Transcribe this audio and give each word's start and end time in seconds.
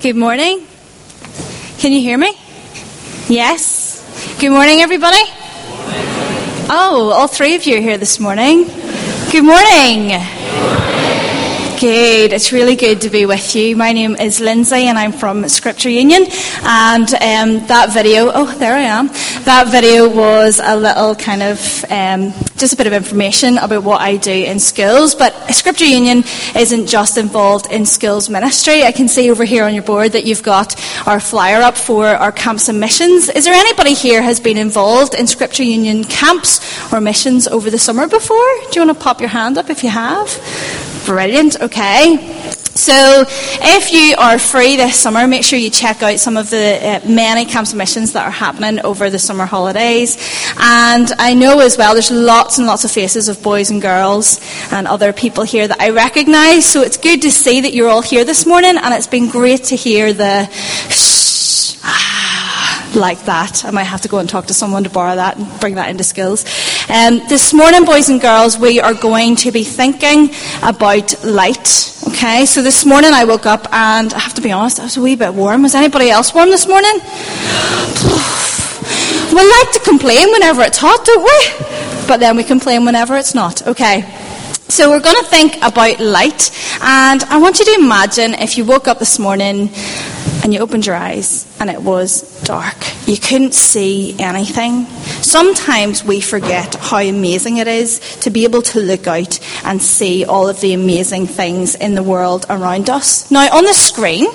Good 0.00 0.16
morning. 0.16 0.66
Can 1.76 1.92
you 1.92 2.00
hear 2.00 2.16
me? 2.16 2.32
Yes. 3.28 4.38
Good 4.40 4.48
morning, 4.48 4.80
everybody. 4.80 5.20
Oh, 6.70 7.12
all 7.14 7.28
three 7.28 7.54
of 7.54 7.66
you 7.66 7.76
are 7.76 7.82
here 7.82 7.98
this 7.98 8.18
morning. 8.18 8.64
Good 9.30 9.44
morning. 9.44 10.08
Good. 10.08 10.89
It's 11.82 12.52
really 12.52 12.76
good 12.76 13.00
to 13.02 13.10
be 13.10 13.24
with 13.24 13.56
you. 13.56 13.74
My 13.74 13.92
name 13.92 14.14
is 14.16 14.38
Lindsay 14.38 14.86
and 14.86 14.98
I'm 14.98 15.12
from 15.12 15.48
Scripture 15.48 15.88
Union. 15.88 16.26
And 16.62 17.08
um, 17.14 17.66
that 17.68 17.90
video, 17.94 18.30
oh, 18.34 18.54
there 18.58 18.74
I 18.74 18.82
am. 18.82 19.06
That 19.44 19.68
video 19.70 20.06
was 20.06 20.60
a 20.62 20.76
little 20.76 21.14
kind 21.14 21.42
of, 21.42 21.84
um, 21.88 22.34
just 22.58 22.74
a 22.74 22.76
bit 22.76 22.86
of 22.86 22.92
information 22.92 23.56
about 23.56 23.82
what 23.82 24.02
I 24.02 24.18
do 24.18 24.30
in 24.30 24.58
schools. 24.60 25.14
But 25.14 25.32
Scripture 25.54 25.86
Union 25.86 26.22
isn't 26.54 26.86
just 26.86 27.16
involved 27.16 27.72
in 27.72 27.86
schools 27.86 28.28
ministry. 28.28 28.82
I 28.82 28.92
can 28.92 29.08
see 29.08 29.30
over 29.30 29.44
here 29.44 29.64
on 29.64 29.72
your 29.72 29.84
board 29.84 30.12
that 30.12 30.24
you've 30.24 30.42
got 30.42 30.76
our 31.06 31.18
flyer 31.18 31.62
up 31.62 31.78
for 31.78 32.06
our 32.06 32.32
camps 32.32 32.68
and 32.68 32.78
missions. 32.78 33.30
Is 33.30 33.46
there 33.46 33.54
anybody 33.54 33.94
here 33.94 34.20
has 34.20 34.38
been 34.38 34.58
involved 34.58 35.14
in 35.14 35.26
Scripture 35.26 35.64
Union 35.64 36.04
camps 36.04 36.92
or 36.92 37.00
missions 37.00 37.48
over 37.48 37.70
the 37.70 37.78
summer 37.78 38.06
before? 38.06 38.36
Do 38.70 38.80
you 38.80 38.86
want 38.86 38.98
to 38.98 39.02
pop 39.02 39.20
your 39.20 39.30
hand 39.30 39.56
up 39.56 39.70
if 39.70 39.82
you 39.82 39.88
have? 39.88 40.28
Brilliant, 41.10 41.60
okay. 41.60 42.18
So, 42.76 43.24
if 43.26 43.92
you 43.92 44.14
are 44.16 44.38
free 44.38 44.76
this 44.76 44.96
summer, 44.96 45.26
make 45.26 45.42
sure 45.42 45.58
you 45.58 45.68
check 45.68 46.04
out 46.04 46.20
some 46.20 46.36
of 46.36 46.50
the 46.50 46.78
uh, 46.80 47.00
many 47.04 47.46
camps 47.46 47.74
missions 47.74 48.12
that 48.12 48.24
are 48.24 48.30
happening 48.30 48.78
over 48.84 49.10
the 49.10 49.18
summer 49.18 49.44
holidays. 49.44 50.16
And 50.56 51.10
I 51.18 51.34
know 51.34 51.58
as 51.58 51.76
well 51.76 51.94
there's 51.94 52.12
lots 52.12 52.58
and 52.58 52.66
lots 52.68 52.84
of 52.84 52.92
faces 52.92 53.28
of 53.28 53.42
boys 53.42 53.72
and 53.72 53.82
girls 53.82 54.40
and 54.70 54.86
other 54.86 55.12
people 55.12 55.42
here 55.42 55.66
that 55.66 55.80
I 55.80 55.90
recognise. 55.90 56.64
So, 56.64 56.82
it's 56.82 56.96
good 56.96 57.22
to 57.22 57.32
see 57.32 57.60
that 57.60 57.74
you're 57.74 57.88
all 57.88 58.02
here 58.02 58.24
this 58.24 58.46
morning, 58.46 58.76
and 58.76 58.94
it's 58.94 59.08
been 59.08 59.28
great 59.28 59.64
to 59.64 59.74
hear 59.74 60.12
the 60.12 60.46
shh, 60.90 61.74
ah, 61.82 62.19
like 62.94 63.24
that. 63.24 63.64
I 63.64 63.70
might 63.70 63.84
have 63.84 64.00
to 64.02 64.08
go 64.08 64.18
and 64.18 64.28
talk 64.28 64.46
to 64.46 64.54
someone 64.54 64.84
to 64.84 64.90
borrow 64.90 65.14
that 65.16 65.36
and 65.36 65.60
bring 65.60 65.74
that 65.76 65.88
into 65.90 66.04
skills. 66.04 66.44
Um, 66.88 67.18
this 67.28 67.52
morning, 67.52 67.84
boys 67.84 68.08
and 68.08 68.20
girls, 68.20 68.58
we 68.58 68.80
are 68.80 68.94
going 68.94 69.36
to 69.36 69.50
be 69.50 69.64
thinking 69.64 70.30
about 70.62 71.24
light. 71.24 71.96
Okay, 72.08 72.46
so 72.46 72.62
this 72.62 72.84
morning 72.84 73.12
I 73.12 73.24
woke 73.24 73.46
up 73.46 73.72
and 73.72 74.12
I 74.12 74.18
have 74.18 74.34
to 74.34 74.40
be 74.40 74.52
honest, 74.52 74.80
I 74.80 74.84
was 74.84 74.96
a 74.96 75.00
wee 75.00 75.16
bit 75.16 75.34
warm. 75.34 75.62
Was 75.62 75.74
anybody 75.74 76.10
else 76.10 76.34
warm 76.34 76.50
this 76.50 76.66
morning? 76.66 76.92
we 79.34 79.42
like 79.48 79.72
to 79.72 79.80
complain 79.84 80.30
whenever 80.32 80.62
it's 80.62 80.78
hot, 80.78 81.04
don't 81.04 81.22
we? 81.22 82.08
But 82.08 82.18
then 82.18 82.36
we 82.36 82.44
complain 82.44 82.84
whenever 82.84 83.16
it's 83.16 83.34
not. 83.34 83.66
Okay. 83.66 84.02
So 84.68 84.88
we're 84.88 85.00
going 85.00 85.16
to 85.16 85.24
think 85.24 85.56
about 85.56 85.98
light, 85.98 86.52
and 86.80 87.24
I 87.24 87.38
want 87.38 87.58
you 87.58 87.64
to 87.64 87.74
imagine 87.80 88.34
if 88.34 88.56
you 88.56 88.64
woke 88.64 88.86
up 88.86 89.00
this 89.00 89.18
morning 89.18 89.68
and 90.42 90.54
you 90.54 90.60
opened 90.60 90.86
your 90.86 90.96
eyes 90.96 91.46
and 91.60 91.70
it 91.70 91.82
was 91.82 92.22
dark. 92.42 92.76
You 93.06 93.16
couldn't 93.16 93.54
see 93.54 94.16
anything. 94.18 94.86
Sometimes 95.22 96.02
we 96.04 96.20
forget 96.20 96.74
how 96.76 96.98
amazing 96.98 97.58
it 97.58 97.68
is 97.68 98.00
to 98.20 98.30
be 98.30 98.44
able 98.44 98.62
to 98.62 98.80
look 98.80 99.06
out 99.06 99.38
and 99.64 99.82
see 99.82 100.24
all 100.24 100.48
of 100.48 100.60
the 100.60 100.72
amazing 100.72 101.26
things 101.26 101.74
in 101.74 101.94
the 101.94 102.02
world 102.02 102.46
around 102.48 102.88
us. 102.88 103.30
Now, 103.30 103.54
on 103.54 103.64
the 103.64 103.74
screen, 103.74 104.26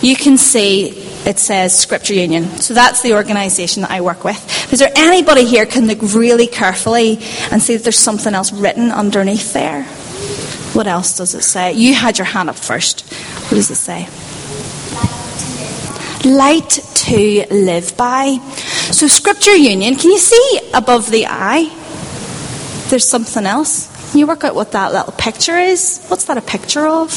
you 0.00 0.16
can 0.16 0.36
see 0.36 0.90
it 1.26 1.40
says 1.40 1.76
Scripture 1.76 2.14
Union. 2.14 2.44
So 2.58 2.72
that's 2.72 3.02
the 3.02 3.14
organisation 3.14 3.82
that 3.82 3.90
I 3.90 4.00
work 4.00 4.22
with. 4.22 4.72
Is 4.72 4.78
there 4.78 4.92
anybody 4.94 5.44
here 5.44 5.66
can 5.66 5.86
look 5.86 6.00
really 6.00 6.46
carefully 6.46 7.18
and 7.50 7.60
see 7.60 7.76
that 7.76 7.82
there's 7.82 7.98
something 7.98 8.32
else 8.32 8.52
written 8.52 8.92
underneath 8.92 9.52
there? 9.52 9.82
What 10.74 10.86
else 10.86 11.16
does 11.16 11.34
it 11.34 11.42
say? 11.42 11.72
You 11.72 11.94
had 11.94 12.18
your 12.18 12.26
hand 12.26 12.48
up 12.48 12.56
first. 12.56 13.00
What 13.44 13.56
does 13.56 13.70
it 13.70 13.76
say? 13.76 14.06
Light 16.26 16.80
to 17.06 17.46
live 17.50 17.96
by. 17.96 18.38
So, 18.90 19.06
Scripture 19.06 19.54
Union, 19.54 19.94
can 19.94 20.10
you 20.10 20.18
see 20.18 20.60
above 20.74 21.10
the 21.10 21.26
eye? 21.26 21.70
There's 22.88 23.08
something 23.08 23.46
else. 23.46 23.92
Can 24.10 24.20
you 24.20 24.26
work 24.26 24.44
out 24.44 24.54
what 24.54 24.72
that 24.72 24.92
little 24.92 25.12
picture 25.12 25.56
is? 25.56 26.04
What's 26.08 26.24
that 26.24 26.36
a 26.36 26.42
picture 26.42 26.86
of? 26.86 27.16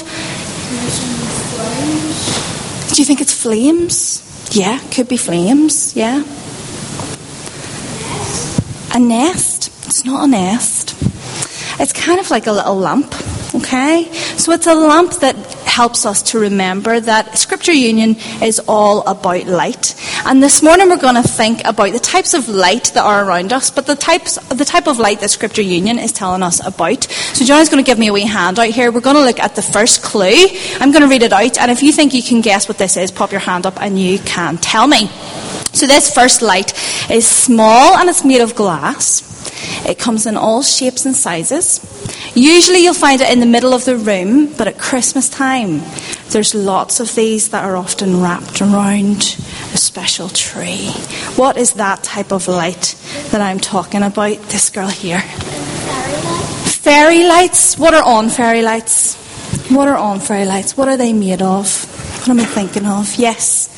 Do 2.93 3.01
you 3.01 3.05
think 3.05 3.21
it's 3.21 3.33
flames? 3.33 4.25
Yeah, 4.51 4.79
could 4.91 5.07
be 5.07 5.17
flames, 5.17 5.95
yeah. 5.95 6.23
A 8.93 8.99
nest. 8.99 9.67
It's 9.85 10.05
not 10.05 10.23
a 10.23 10.27
nest. 10.27 10.95
It's 11.79 11.93
kind 11.93 12.19
of 12.19 12.29
like 12.31 12.47
a 12.47 12.51
little 12.51 12.75
lamp, 12.75 13.13
okay? 13.55 14.11
So 14.37 14.51
it's 14.51 14.67
a 14.67 14.73
lamp 14.73 15.13
that 15.21 15.35
helps 15.69 16.05
us 16.05 16.21
to 16.23 16.39
remember 16.39 16.99
that 16.99 17.37
Scripture 17.37 17.71
Union 17.71 18.17
is 18.41 18.59
all 18.67 19.01
about 19.07 19.45
light. 19.45 19.95
And 20.25 20.43
this 20.43 20.61
morning 20.61 20.89
we're 20.89 20.97
going 20.97 21.21
to 21.21 21.27
think 21.27 21.63
about 21.63 21.93
the 21.93 21.99
types 21.99 22.33
of 22.33 22.49
light 22.49 22.91
that 22.95 23.05
are 23.05 23.23
around 23.23 23.53
us, 23.53 23.71
but 23.71 23.85
the 23.85 23.95
types, 23.95 24.35
the 24.49 24.65
type 24.65 24.87
of 24.87 24.99
light 24.99 25.21
that 25.21 25.29
Scripture 25.29 25.61
Union 25.61 25.99
is 25.99 26.11
telling 26.11 26.43
us 26.43 26.59
about. 26.65 27.03
So 27.05 27.45
Johnny's 27.45 27.69
going 27.69 27.83
to 27.83 27.89
give 27.89 27.99
me 27.99 28.07
a 28.07 28.13
wee 28.13 28.25
handout 28.25 28.69
here. 28.69 28.91
We're 28.91 28.99
going 28.99 29.15
to 29.15 29.23
look 29.23 29.39
at 29.39 29.55
the 29.55 29.61
first 29.61 30.01
clue. 30.03 30.47
I'm 30.79 30.91
going 30.91 31.03
to 31.03 31.07
read 31.07 31.23
it 31.23 31.31
out, 31.31 31.57
and 31.57 31.71
if 31.71 31.83
you 31.83 31.91
think 31.91 32.13
you 32.13 32.23
can 32.23 32.41
guess 32.41 32.67
what 32.67 32.77
this 32.77 32.97
is, 32.97 33.11
pop 33.11 33.31
your 33.31 33.39
hand 33.39 33.65
up 33.65 33.81
and 33.81 33.99
you 33.99 34.19
can 34.19 34.57
tell 34.57 34.87
me. 34.87 35.07
So 35.71 35.85
this 35.85 36.13
first 36.13 36.41
light 36.41 36.73
is 37.09 37.27
small 37.27 37.95
and 37.95 38.09
it's 38.09 38.25
made 38.25 38.41
of 38.41 38.55
glass. 38.55 39.28
It 39.85 39.99
comes 39.99 40.25
in 40.25 40.37
all 40.37 40.61
shapes 40.61 41.05
and 41.05 41.15
sizes. 41.15 41.79
Usually 42.35 42.79
you'll 42.83 42.93
find 42.93 43.21
it 43.21 43.31
in 43.31 43.39
the 43.39 43.45
middle 43.45 43.73
of 43.73 43.85
the 43.85 43.97
room, 43.97 44.53
but 44.57 44.67
at 44.67 44.77
Christmas 44.77 45.29
time, 45.29 45.81
there's 46.29 46.53
lots 46.53 46.99
of 46.99 47.13
these 47.15 47.49
that 47.49 47.63
are 47.63 47.75
often 47.75 48.21
wrapped 48.21 48.61
around 48.61 49.37
a 49.73 49.77
special 49.77 50.29
tree. 50.29 50.91
What 51.35 51.57
is 51.57 51.73
that 51.73 52.03
type 52.03 52.31
of 52.31 52.47
light 52.47 52.95
that 53.31 53.41
I'm 53.41 53.59
talking 53.59 54.03
about? 54.03 54.37
This 54.49 54.69
girl 54.69 54.87
here. 54.89 55.21
Fairy 56.69 57.23
lights. 57.23 57.77
What 57.77 57.93
are 57.93 58.03
on 58.03 58.29
fairy 58.29 58.61
lights? 58.61 59.15
What 59.69 59.87
are 59.87 59.97
on 59.97 60.19
fairy 60.19 60.45
lights? 60.45 60.77
What 60.77 60.87
are 60.87 60.97
they 60.97 61.13
made 61.13 61.41
of? 61.41 61.67
What 62.21 62.29
am 62.29 62.39
I 62.39 62.45
thinking 62.45 62.85
of? 62.85 63.15
Yes. 63.15 63.69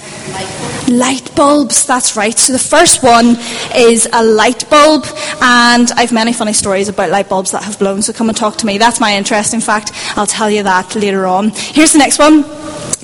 Light 0.91 1.33
bulbs, 1.35 1.85
that's 1.85 2.17
right. 2.17 2.37
So 2.37 2.53
the 2.53 2.59
first 2.59 3.01
one 3.01 3.37
is 3.75 4.07
a 4.11 4.23
light 4.23 4.69
bulb, 4.69 5.05
and 5.41 5.89
I've 5.95 6.11
many 6.11 6.33
funny 6.33 6.53
stories 6.53 6.89
about 6.89 7.09
light 7.09 7.29
bulbs 7.29 7.51
that 7.51 7.63
have 7.63 7.79
blown, 7.79 8.01
so 8.01 8.13
come 8.13 8.29
and 8.29 8.37
talk 8.37 8.57
to 8.57 8.65
me. 8.65 8.77
That's 8.77 8.99
my 8.99 9.15
interest. 9.15 9.53
In 9.53 9.61
fact. 9.61 9.91
I'll 10.15 10.27
tell 10.27 10.49
you 10.49 10.63
that 10.63 10.95
later 10.95 11.25
on. 11.25 11.51
Here's 11.51 11.93
the 11.93 11.99
next 11.99 12.19
one. 12.19 12.41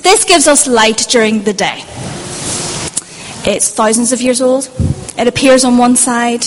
This 0.02 0.24
gives 0.24 0.46
us 0.46 0.66
light 0.66 1.06
during 1.08 1.42
the 1.42 1.52
day. 1.52 1.82
It's 3.44 3.72
thousands 3.72 4.12
of 4.12 4.20
years 4.20 4.42
old. 4.42 4.70
It 5.16 5.26
appears 5.26 5.64
on 5.64 5.78
one 5.78 5.96
side 5.96 6.44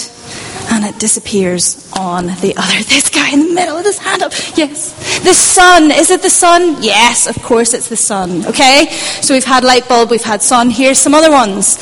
and 0.72 0.86
it 0.86 1.00
disappears 1.00 1.92
on 1.98 2.28
the 2.28 2.54
other. 2.58 2.78
This 2.92 3.10
guy 3.10 3.32
in 3.32 3.48
the 3.48 3.54
middle 3.54 3.76
with 3.76 3.86
his 3.86 3.98
hand 3.98 4.22
up. 4.22 4.32
Yes. 4.56 4.94
The 5.24 5.34
sun. 5.34 5.92
Is 5.92 6.12
it 6.12 6.22
the 6.22 6.30
sun? 6.30 6.82
Yes, 6.82 7.28
of 7.28 7.42
course 7.42 7.74
it's 7.74 7.90
the 7.90 7.98
sun. 7.98 8.46
Okay? 8.46 8.88
So 9.22 9.34
we've 9.34 9.46
had 9.46 9.64
light 9.64 9.88
bulb, 9.88 10.10
we've 10.12 10.24
had 10.24 10.42
sun. 10.42 10.70
Here's 10.70 11.00
some 11.00 11.14
other 11.14 11.32
ones. 11.32 11.78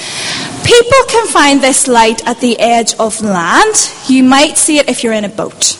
People 0.63 1.01
can 1.07 1.27
find 1.27 1.61
this 1.61 1.88
light 1.88 2.25
at 2.27 2.39
the 2.41 2.59
edge 2.59 2.93
of 2.99 3.21
land. 3.21 3.75
You 4.07 4.23
might 4.23 4.57
see 4.57 4.77
it 4.77 4.89
if 4.89 5.03
you're 5.03 5.13
in 5.13 5.25
a 5.25 5.29
boat. 5.29 5.77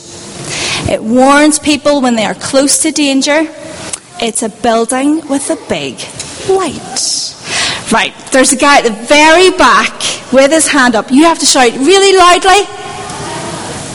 It 0.90 1.04
warns 1.04 1.60
people 1.60 2.02
when 2.02 2.16
they 2.16 2.26
are 2.26 2.34
close 2.34 2.80
to 2.84 2.92
danger. 2.92 3.48
It's 4.22 4.42
a 4.42 4.50
building 4.50 5.28
with 5.28 5.50
a 5.52 5.58
big 5.70 6.00
light. 6.50 7.36
Right, 7.92 8.14
there's 8.32 8.54
a 8.54 8.58
guy 8.58 8.80
at 8.80 8.84
the 8.84 8.92
very 8.92 9.52
back 9.52 10.19
with 10.32 10.52
his 10.52 10.68
hand 10.68 10.96
up. 10.96 11.12
You 11.12 11.24
have 11.24 11.40
to 11.40 11.46
shout 11.46 11.74
really 11.74 12.18
loudly. 12.18 12.80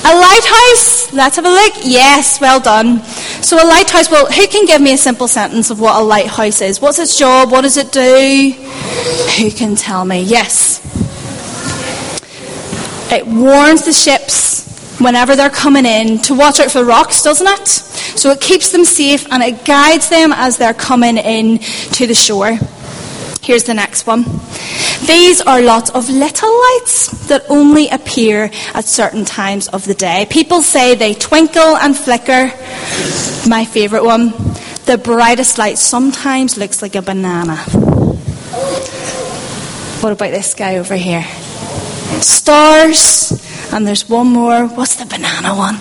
A 0.06 0.12
lighthouse? 0.14 1.12
Let's 1.14 1.36
have 1.36 1.46
a 1.46 1.48
look. 1.48 1.74
Yes, 1.82 2.38
well 2.38 2.60
done. 2.60 3.02
So, 3.42 3.56
a 3.56 3.66
lighthouse, 3.66 4.10
well, 4.10 4.26
who 4.26 4.46
can 4.48 4.66
give 4.66 4.82
me 4.82 4.92
a 4.92 4.98
simple 4.98 5.28
sentence 5.28 5.70
of 5.70 5.80
what 5.80 5.98
a 5.98 6.04
lighthouse 6.04 6.60
is? 6.60 6.78
What's 6.80 6.98
its 6.98 7.18
job? 7.18 7.50
What 7.50 7.62
does 7.62 7.78
it 7.78 7.90
do? 7.90 8.52
Who 9.38 9.50
can 9.50 9.76
tell 9.76 10.04
me? 10.04 10.20
Yes. 10.20 10.80
It 13.10 13.26
warns 13.26 13.86
the 13.86 13.94
ships 13.94 14.98
whenever 15.00 15.36
they're 15.36 15.48
coming 15.48 15.86
in 15.86 16.18
to 16.22 16.34
watch 16.34 16.60
out 16.60 16.70
for 16.70 16.84
rocks, 16.84 17.22
doesn't 17.22 17.46
it? 17.46 17.66
So, 17.66 18.30
it 18.30 18.42
keeps 18.42 18.72
them 18.72 18.84
safe 18.84 19.26
and 19.32 19.42
it 19.42 19.64
guides 19.64 20.10
them 20.10 20.32
as 20.34 20.58
they're 20.58 20.74
coming 20.74 21.16
in 21.16 21.58
to 21.58 22.06
the 22.06 22.14
shore. 22.14 22.58
Here's 23.40 23.64
the 23.64 23.74
next 23.74 24.06
one. 24.06 24.24
These 25.06 25.42
are 25.42 25.60
lots 25.60 25.90
of 25.90 26.08
little 26.08 26.48
lights 26.48 27.26
that 27.28 27.44
only 27.50 27.88
appear 27.88 28.50
at 28.72 28.84
certain 28.86 29.24
times 29.24 29.68
of 29.68 29.84
the 29.84 29.94
day. 29.94 30.26
People 30.30 30.62
say 30.62 30.94
they 30.94 31.12
twinkle 31.12 31.76
and 31.76 31.96
flicker. 31.96 32.50
My 33.48 33.66
favourite 33.70 34.04
one. 34.04 34.32
The 34.86 34.98
brightest 35.02 35.58
light 35.58 35.78
sometimes 35.78 36.56
looks 36.56 36.80
like 36.80 36.94
a 36.94 37.02
banana. 37.02 37.56
What 40.00 40.12
about 40.12 40.30
this 40.30 40.54
guy 40.54 40.76
over 40.76 40.94
here? 40.94 41.24
Stars. 42.20 43.32
And 43.72 43.86
there's 43.86 44.08
one 44.08 44.28
more. 44.28 44.66
What's 44.68 44.96
the 44.96 45.06
banana 45.06 45.54
one? 45.54 45.80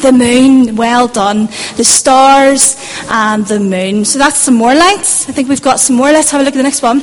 The 0.00 0.12
moon, 0.12 0.76
well 0.76 1.08
done. 1.08 1.46
The 1.76 1.84
stars 1.84 2.76
and 3.08 3.46
the 3.46 3.60
moon. 3.60 4.04
So 4.04 4.18
that's 4.18 4.38
some 4.38 4.54
more 4.54 4.74
lights. 4.74 5.28
I 5.28 5.32
think 5.32 5.48
we've 5.48 5.62
got 5.62 5.78
some 5.78 5.96
more. 5.96 6.10
Let's 6.10 6.30
have 6.32 6.40
a 6.40 6.44
look 6.44 6.54
at 6.54 6.56
the 6.56 6.62
next 6.62 6.82
one. 6.82 7.00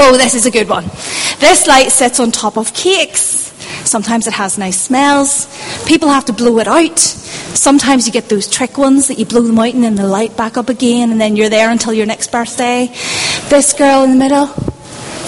Oh, 0.00 0.16
this 0.16 0.36
is 0.36 0.46
a 0.46 0.50
good 0.52 0.68
one. 0.68 0.84
This 1.40 1.66
light 1.66 1.90
sits 1.90 2.20
on 2.20 2.30
top 2.30 2.56
of 2.56 2.72
cakes. 2.72 3.52
Sometimes 3.84 4.28
it 4.28 4.32
has 4.32 4.56
nice 4.56 4.80
smells. 4.80 5.48
People 5.86 6.08
have 6.08 6.24
to 6.26 6.32
blow 6.32 6.58
it 6.60 6.68
out. 6.68 7.00
Sometimes 7.00 8.06
you 8.06 8.12
get 8.12 8.28
those 8.28 8.46
trick 8.46 8.78
ones 8.78 9.08
that 9.08 9.18
you 9.18 9.26
blow 9.26 9.42
them 9.42 9.58
out 9.58 9.74
and 9.74 9.82
then 9.82 9.96
the 9.96 10.06
light 10.06 10.36
back 10.36 10.56
up 10.56 10.68
again 10.68 11.10
and 11.10 11.20
then 11.20 11.34
you're 11.34 11.48
there 11.48 11.70
until 11.70 11.92
your 11.92 12.06
next 12.06 12.30
birthday. 12.30 12.86
This 13.48 13.72
girl 13.72 14.04
in 14.04 14.10
the 14.10 14.16
middle. 14.16 14.46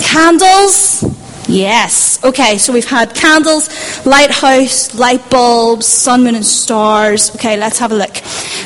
Candles. 0.03 1.03
Yes. 1.49 2.23
Okay, 2.23 2.57
so 2.59 2.73
we've 2.73 2.89
had 2.89 3.13
candles, 3.13 4.07
lighthouse, 4.07 4.95
light 4.95 5.29
bulbs, 5.31 5.87
sun, 5.87 6.23
moon, 6.23 6.37
and 6.37 6.47
stars. 6.47 7.35
Okay, 7.35 7.57
let's 7.57 7.81
have 7.81 7.91
a 7.91 7.97
look. 7.97 8.15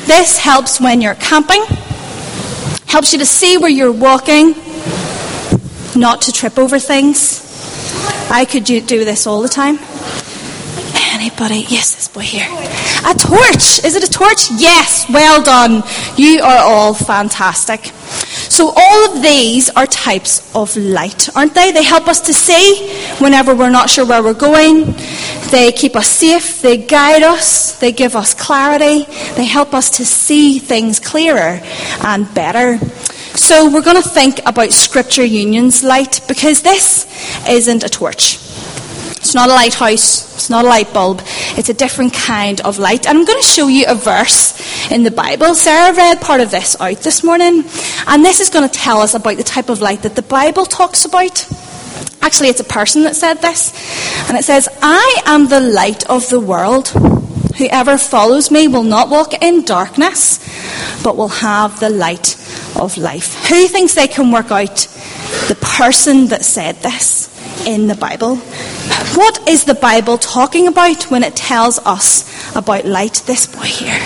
This 0.05 0.37
helps 0.37 0.79
when 0.79 1.01
you're 1.01 1.15
camping, 1.15 1.63
helps 2.85 3.11
you 3.11 3.17
to 3.17 3.25
see 3.25 3.57
where 3.57 3.71
you're 3.71 3.91
walking, 3.91 4.53
not 5.95 6.21
to 6.23 6.31
trip 6.31 6.57
over 6.57 6.79
things. 6.79 7.41
I 8.29 8.45
could 8.45 8.63
do, 8.63 8.81
this 8.81 9.27
all 9.27 9.41
the 9.41 9.49
time. 9.49 9.77
Anybody? 11.13 11.65
Yes, 11.69 11.95
this 11.95 12.07
boy 12.07 12.21
here. 12.21 12.47
A 13.05 13.13
torch. 13.13 13.83
Is 13.83 13.95
it 13.95 14.03
a 14.03 14.09
torch? 14.09 14.51
Yes. 14.51 15.05
Well 15.09 15.41
done. 15.43 15.83
You 16.17 16.41
are 16.41 16.63
all 16.63 16.93
fantastic. 16.93 17.85
So 18.49 18.73
all 18.75 19.11
of 19.11 19.21
these 19.21 19.69
are 19.69 19.85
types 19.85 20.53
of 20.55 20.75
light, 20.77 21.35
aren't 21.35 21.53
they? 21.53 21.71
They 21.71 21.83
help 21.83 22.07
us 22.07 22.21
to 22.21 22.33
see 22.33 22.89
whenever 23.19 23.55
we're 23.55 23.69
not 23.69 23.89
sure 23.89 24.05
where 24.05 24.21
we're 24.21 24.33
going. 24.33 24.93
They 25.51 25.71
keep 25.71 25.95
us 25.95 26.07
safe. 26.07 26.61
They 26.61 26.77
guide 26.77 27.23
us. 27.23 27.79
They 27.79 27.91
give 27.91 28.15
us 28.15 28.33
clarity. 28.33 29.05
They 29.35 29.45
help 29.45 29.73
us 29.73 29.89
to 29.97 30.05
see 30.05 30.59
things 30.59 30.99
clearer 30.99 31.61
and 32.03 32.31
better. 32.33 32.79
So 33.45 33.69
we're 33.69 33.83
going 33.83 34.01
to 34.01 34.09
think 34.09 34.39
about 34.47 34.71
Scripture 34.71 35.23
Union's 35.23 35.83
light 35.83 36.21
because 36.27 36.63
this 36.63 37.05
isn't 37.47 37.83
a 37.83 37.89
torch. 37.89 38.37
It's 39.17 39.35
not 39.35 39.49
a 39.49 39.53
lighthouse. 39.53 40.33
It's 40.33 40.49
not 40.49 40.65
a 40.65 40.67
light 40.67 40.91
bulb. 40.91 41.21
It's 41.55 41.69
a 41.69 41.75
different 41.75 42.11
kind 42.11 42.59
of 42.61 42.79
light. 42.79 43.05
And 43.05 43.19
I'm 43.19 43.23
going 43.23 43.39
to 43.39 43.47
show 43.47 43.67
you 43.67 43.85
a 43.87 43.93
verse 43.93 44.89
in 44.89 45.03
the 45.03 45.11
Bible. 45.11 45.53
Sarah 45.53 45.95
read 45.95 46.21
part 46.21 46.41
of 46.41 46.49
this 46.49 46.75
out 46.81 46.97
this 47.01 47.23
morning. 47.23 47.63
And 48.07 48.25
this 48.25 48.39
is 48.39 48.49
going 48.49 48.67
to 48.67 48.79
tell 48.79 48.97
us 48.97 49.13
about 49.13 49.37
the 49.37 49.43
type 49.43 49.69
of 49.69 49.79
light 49.79 50.01
that 50.01 50.15
the 50.15 50.23
Bible 50.23 50.65
talks 50.65 51.05
about. 51.05 51.47
Actually, 52.23 52.49
it's 52.49 52.61
a 52.61 52.63
person 52.63 53.03
that 53.03 53.15
said 53.15 53.35
this. 53.43 54.27
And 54.27 54.39
it 54.39 54.43
says, 54.43 54.67
I 54.81 55.21
am 55.27 55.49
the 55.49 55.59
light 55.59 56.03
of 56.09 56.27
the 56.31 56.39
world. 56.39 56.91
Whoever 57.57 57.97
follows 57.97 58.51
me 58.51 58.67
will 58.67 58.83
not 58.83 59.09
walk 59.09 59.33
in 59.41 59.63
darkness, 59.63 60.39
but 61.03 61.15
will 61.15 61.29
have 61.29 61.79
the 61.79 61.89
light 61.89 62.35
of 62.77 62.97
life. 62.97 63.47
Who 63.47 63.67
thinks 63.67 63.95
they 63.95 64.07
can 64.07 64.31
work 64.31 64.51
out 64.51 64.87
the 65.47 65.57
person 65.61 66.27
that 66.27 66.43
said 66.43 66.75
this 66.77 67.29
in 67.65 67.87
the 67.87 67.95
Bible? 67.95 68.37
What 69.15 69.47
is 69.47 69.63
the 69.63 69.75
Bible 69.75 70.17
talking 70.17 70.67
about 70.67 71.05
when 71.05 71.23
it 71.23 71.35
tells 71.35 71.79
us 71.79 72.55
about 72.55 72.85
light? 72.85 73.23
This 73.25 73.47
boy 73.47 73.63
here. 73.63 73.99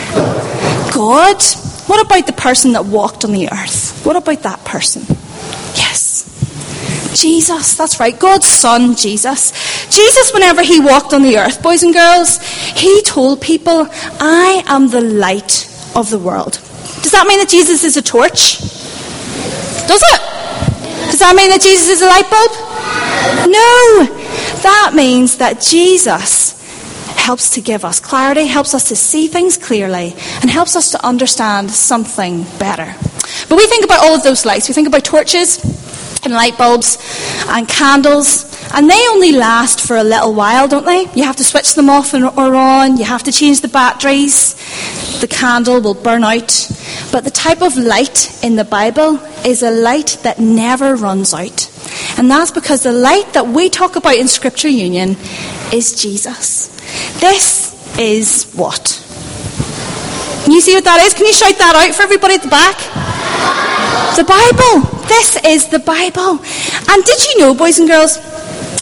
God. 0.93 1.41
What 1.87 2.05
about 2.05 2.27
the 2.27 2.33
person 2.33 2.73
that 2.73 2.85
walked 2.85 3.25
on 3.25 3.31
the 3.31 3.51
earth? 3.51 4.05
What 4.05 4.15
about 4.15 4.43
that 4.43 4.63
person? 4.63 5.01
Jesus, 7.21 7.75
that's 7.75 7.99
right, 7.99 8.17
God's 8.17 8.47
Son, 8.47 8.95
Jesus. 8.95 9.51
Jesus, 9.89 10.33
whenever 10.33 10.63
he 10.63 10.79
walked 10.79 11.13
on 11.13 11.21
the 11.21 11.37
earth, 11.37 11.61
boys 11.61 11.83
and 11.83 11.93
girls, 11.93 12.37
he 12.77 13.01
told 13.01 13.41
people, 13.41 13.87
I 14.19 14.63
am 14.67 14.89
the 14.89 15.01
light 15.01 15.67
of 15.95 16.09
the 16.09 16.19
world. 16.19 16.53
Does 17.01 17.11
that 17.11 17.27
mean 17.27 17.39
that 17.39 17.49
Jesus 17.49 17.83
is 17.83 17.97
a 17.97 18.01
torch? 18.01 18.59
Does 19.87 20.01
it? 20.01 20.21
Does 21.11 21.19
that 21.19 21.33
mean 21.35 21.49
that 21.49 21.61
Jesus 21.61 21.89
is 21.89 22.01
a 22.01 22.07
light 22.07 22.29
bulb? 22.29 22.51
No. 23.49 24.05
That 24.61 24.93
means 24.95 25.37
that 25.37 25.59
Jesus 25.59 26.55
helps 27.17 27.49
to 27.51 27.61
give 27.61 27.83
us 27.83 27.99
clarity, 27.99 28.45
helps 28.45 28.73
us 28.73 28.87
to 28.89 28.95
see 28.95 29.27
things 29.27 29.57
clearly, 29.57 30.13
and 30.41 30.49
helps 30.49 30.75
us 30.75 30.91
to 30.91 31.05
understand 31.05 31.69
something 31.69 32.43
better. 32.59 32.95
But 33.49 33.57
we 33.57 33.67
think 33.67 33.83
about 33.83 33.99
all 33.99 34.15
of 34.15 34.23
those 34.23 34.45
lights. 34.45 34.67
We 34.67 34.73
think 34.73 34.87
about 34.87 35.03
torches 35.03 35.57
and 36.23 36.33
light 36.33 36.57
bulbs 36.57 36.97
and 37.47 37.67
candles, 37.67 38.45
and 38.73 38.89
they 38.89 39.07
only 39.09 39.31
last 39.31 39.81
for 39.81 39.97
a 39.97 40.03
little 40.03 40.33
while, 40.33 40.67
don't 40.67 40.85
they? 40.85 41.09
You 41.13 41.23
have 41.23 41.37
to 41.37 41.43
switch 41.43 41.75
them 41.75 41.89
off 41.89 42.13
or 42.13 42.55
on, 42.55 42.97
you 42.97 43.05
have 43.05 43.23
to 43.23 43.31
change 43.31 43.61
the 43.61 43.67
batteries, 43.67 44.55
the 45.21 45.27
candle 45.27 45.81
will 45.81 45.93
burn 45.93 46.23
out. 46.23 46.67
But 47.11 47.23
the 47.23 47.31
type 47.31 47.61
of 47.61 47.77
light 47.77 48.43
in 48.43 48.55
the 48.55 48.63
Bible 48.63 49.15
is 49.45 49.63
a 49.63 49.71
light 49.71 50.17
that 50.23 50.39
never 50.39 50.95
runs 50.95 51.33
out. 51.33 51.69
And 52.17 52.29
that's 52.29 52.51
because 52.51 52.83
the 52.83 52.91
light 52.91 53.33
that 53.33 53.47
we 53.47 53.69
talk 53.69 53.95
about 53.95 54.15
in 54.15 54.27
Scripture 54.27 54.69
Union 54.69 55.17
is 55.73 55.99
Jesus. 56.01 56.67
This 57.19 57.97
is 57.97 58.51
what? 58.53 59.05
Can 60.43 60.53
you 60.53 60.61
see 60.61 60.73
what 60.73 60.83
that 60.83 60.99
is? 61.01 61.13
Can 61.13 61.25
you 61.25 61.33
shout 61.33 61.57
that 61.57 61.75
out 61.75 61.95
for 61.95 62.03
everybody 62.03 62.35
at 62.35 62.41
the 62.41 62.47
back? 62.47 63.18
The 64.15 64.25
Bible. 64.25 65.05
This 65.07 65.37
is 65.45 65.67
the 65.69 65.79
Bible. 65.79 66.39
And 66.89 67.03
did 67.03 67.25
you 67.25 67.39
know, 67.39 67.53
boys 67.53 67.79
and 67.79 67.87
girls, 67.87 68.17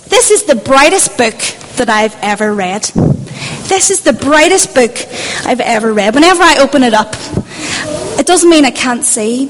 this 0.06 0.31
is 0.31 0.44
the 0.44 0.56
brightest 0.56 1.18
book 1.18 1.38
that 1.77 1.89
I've 1.89 2.15
ever 2.21 2.54
read. 2.54 2.83
This 3.68 3.92
is 3.92 4.01
the 4.01 4.13
brightest 4.13 4.74
book 4.74 4.95
I've 5.45 5.59
ever 5.59 5.94
read. 5.94 6.15
Whenever 6.15 6.42
I 6.42 6.57
open 6.59 6.83
it 6.83 6.94
up, 6.94 7.13
it 8.19 8.25
doesn't 8.25 8.50
mean 8.50 8.65
I 8.65 8.71
can't 8.71 9.04
see, 9.04 9.48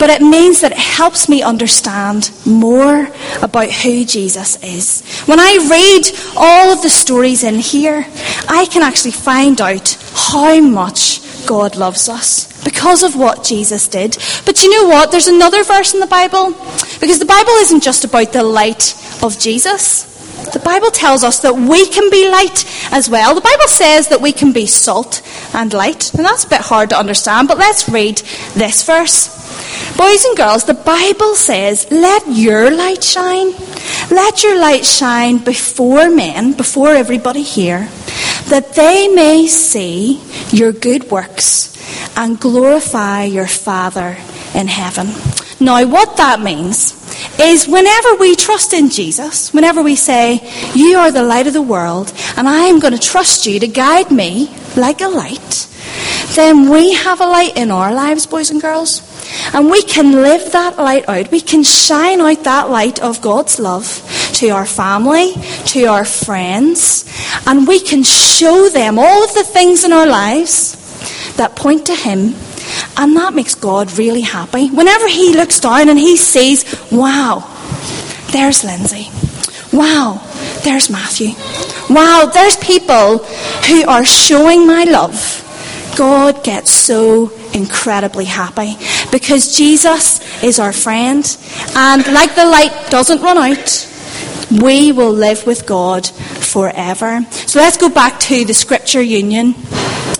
but 0.00 0.10
it 0.10 0.22
means 0.22 0.60
that 0.62 0.72
it 0.72 0.78
helps 0.78 1.28
me 1.28 1.42
understand 1.42 2.30
more 2.44 3.08
about 3.42 3.70
who 3.70 4.04
Jesus 4.04 4.60
is. 4.62 5.02
When 5.26 5.38
I 5.38 5.68
read 5.70 6.34
all 6.36 6.72
of 6.72 6.82
the 6.82 6.90
stories 6.90 7.44
in 7.44 7.56
here, 7.56 8.06
I 8.48 8.66
can 8.66 8.82
actually 8.82 9.12
find 9.12 9.60
out 9.60 9.96
how 10.14 10.60
much 10.60 11.20
God 11.46 11.76
loves 11.76 12.08
us 12.08 12.47
because 12.64 13.02
of 13.02 13.16
what 13.16 13.44
Jesus 13.44 13.88
did. 13.88 14.16
But 14.44 14.62
you 14.62 14.70
know 14.70 14.88
what? 14.88 15.10
There's 15.10 15.28
another 15.28 15.64
verse 15.64 15.94
in 15.94 16.00
the 16.00 16.06
Bible 16.06 16.50
because 17.00 17.18
the 17.18 17.26
Bible 17.26 17.52
isn't 17.52 17.82
just 17.82 18.04
about 18.04 18.32
the 18.32 18.42
light 18.42 18.94
of 19.22 19.38
Jesus. 19.38 20.06
The 20.52 20.60
Bible 20.60 20.90
tells 20.90 21.24
us 21.24 21.40
that 21.40 21.54
we 21.54 21.86
can 21.88 22.10
be 22.10 22.30
light 22.30 22.64
as 22.92 23.10
well. 23.10 23.34
The 23.34 23.40
Bible 23.40 23.68
says 23.68 24.08
that 24.08 24.20
we 24.20 24.32
can 24.32 24.52
be 24.52 24.66
salt 24.66 25.22
and 25.52 25.72
light. 25.72 26.14
And 26.14 26.24
that's 26.24 26.44
a 26.44 26.48
bit 26.48 26.60
hard 26.60 26.90
to 26.90 26.98
understand, 26.98 27.48
but 27.48 27.58
let's 27.58 27.88
read 27.88 28.18
this 28.54 28.84
verse. 28.84 29.36
Boys 29.96 30.24
and 30.24 30.36
girls, 30.36 30.64
the 30.64 30.74
Bible 30.74 31.34
says, 31.34 31.90
let 31.90 32.22
your 32.28 32.70
light 32.70 33.02
shine. 33.02 33.50
Let 34.10 34.42
your 34.42 34.58
light 34.58 34.84
shine 34.84 35.38
before 35.38 36.08
men, 36.08 36.52
before 36.52 36.90
everybody 36.90 37.42
here, 37.42 37.88
that 38.48 38.74
they 38.74 39.08
may 39.08 39.46
see 39.46 40.22
your 40.50 40.72
good 40.72 41.10
works 41.10 41.76
and 42.16 42.40
glorify 42.40 43.24
your 43.24 43.46
Father 43.46 44.16
in 44.54 44.66
heaven. 44.66 45.08
Now, 45.60 45.84
what 45.86 46.16
that 46.16 46.40
means 46.40 46.94
is 47.38 47.68
whenever 47.68 48.14
we 48.16 48.36
trust 48.36 48.72
in 48.72 48.90
Jesus, 48.90 49.52
whenever 49.52 49.82
we 49.82 49.96
say, 49.96 50.40
You 50.74 50.98
are 50.98 51.10
the 51.10 51.22
light 51.22 51.46
of 51.46 51.52
the 51.52 51.62
world, 51.62 52.12
and 52.36 52.48
I 52.48 52.66
am 52.66 52.80
going 52.80 52.94
to 52.94 52.98
trust 52.98 53.46
you 53.46 53.60
to 53.60 53.68
guide 53.68 54.10
me 54.10 54.54
like 54.76 55.00
a 55.00 55.08
light, 55.08 55.68
then 56.34 56.70
we 56.70 56.94
have 56.94 57.20
a 57.20 57.26
light 57.26 57.56
in 57.56 57.70
our 57.70 57.92
lives, 57.92 58.26
boys 58.26 58.50
and 58.50 58.60
girls. 58.60 59.02
And 59.52 59.70
we 59.70 59.82
can 59.82 60.12
live 60.12 60.52
that 60.52 60.78
light 60.78 61.08
out. 61.08 61.30
We 61.30 61.40
can 61.40 61.62
shine 61.62 62.20
out 62.20 62.44
that 62.44 62.70
light 62.70 63.00
of 63.00 63.20
God's 63.20 63.58
love 63.58 63.86
to 64.34 64.50
our 64.50 64.66
family, 64.66 65.34
to 65.66 65.84
our 65.86 66.04
friends, 66.04 67.04
and 67.48 67.66
we 67.66 67.80
can 67.80 68.04
show 68.04 68.68
them 68.68 68.98
all 68.98 69.24
of 69.24 69.34
the 69.34 69.42
things 69.42 69.82
in 69.82 69.92
our 69.92 70.06
lives 70.06 70.76
that 71.36 71.56
point 71.56 71.86
to 71.86 71.94
Him 71.94 72.34
and 72.96 73.16
that 73.16 73.34
makes 73.34 73.54
God 73.54 73.96
really 73.98 74.20
happy. 74.20 74.68
Whenever 74.68 75.08
He 75.08 75.34
looks 75.34 75.60
down 75.60 75.88
and 75.88 75.98
He 75.98 76.16
sees, 76.16 76.64
wow, 76.90 77.44
there's 78.32 78.64
Lindsay. 78.64 79.08
Wow, 79.72 80.20
there's 80.64 80.90
Matthew. 80.90 81.32
Wow, 81.92 82.30
there's 82.32 82.56
people 82.56 83.18
who 83.18 83.86
are 83.86 84.04
showing 84.04 84.66
my 84.66 84.84
love. 84.84 85.44
God 85.96 86.44
gets 86.44 86.70
so 86.70 87.32
incredibly 87.54 88.24
happy 88.24 88.76
because 89.10 89.56
Jesus 89.56 90.20
is 90.42 90.58
our 90.58 90.72
friend. 90.72 91.24
And 91.74 92.06
like 92.12 92.34
the 92.34 92.44
light 92.44 92.88
doesn't 92.90 93.22
run 93.22 93.38
out, 93.38 93.68
we 94.50 94.92
will 94.92 95.12
live 95.12 95.46
with 95.46 95.66
God 95.66 96.06
forever. 96.06 97.22
So 97.30 97.60
let's 97.60 97.76
go 97.76 97.88
back 97.88 98.18
to 98.20 98.44
the 98.44 98.54
scripture 98.54 99.02
union 99.02 99.54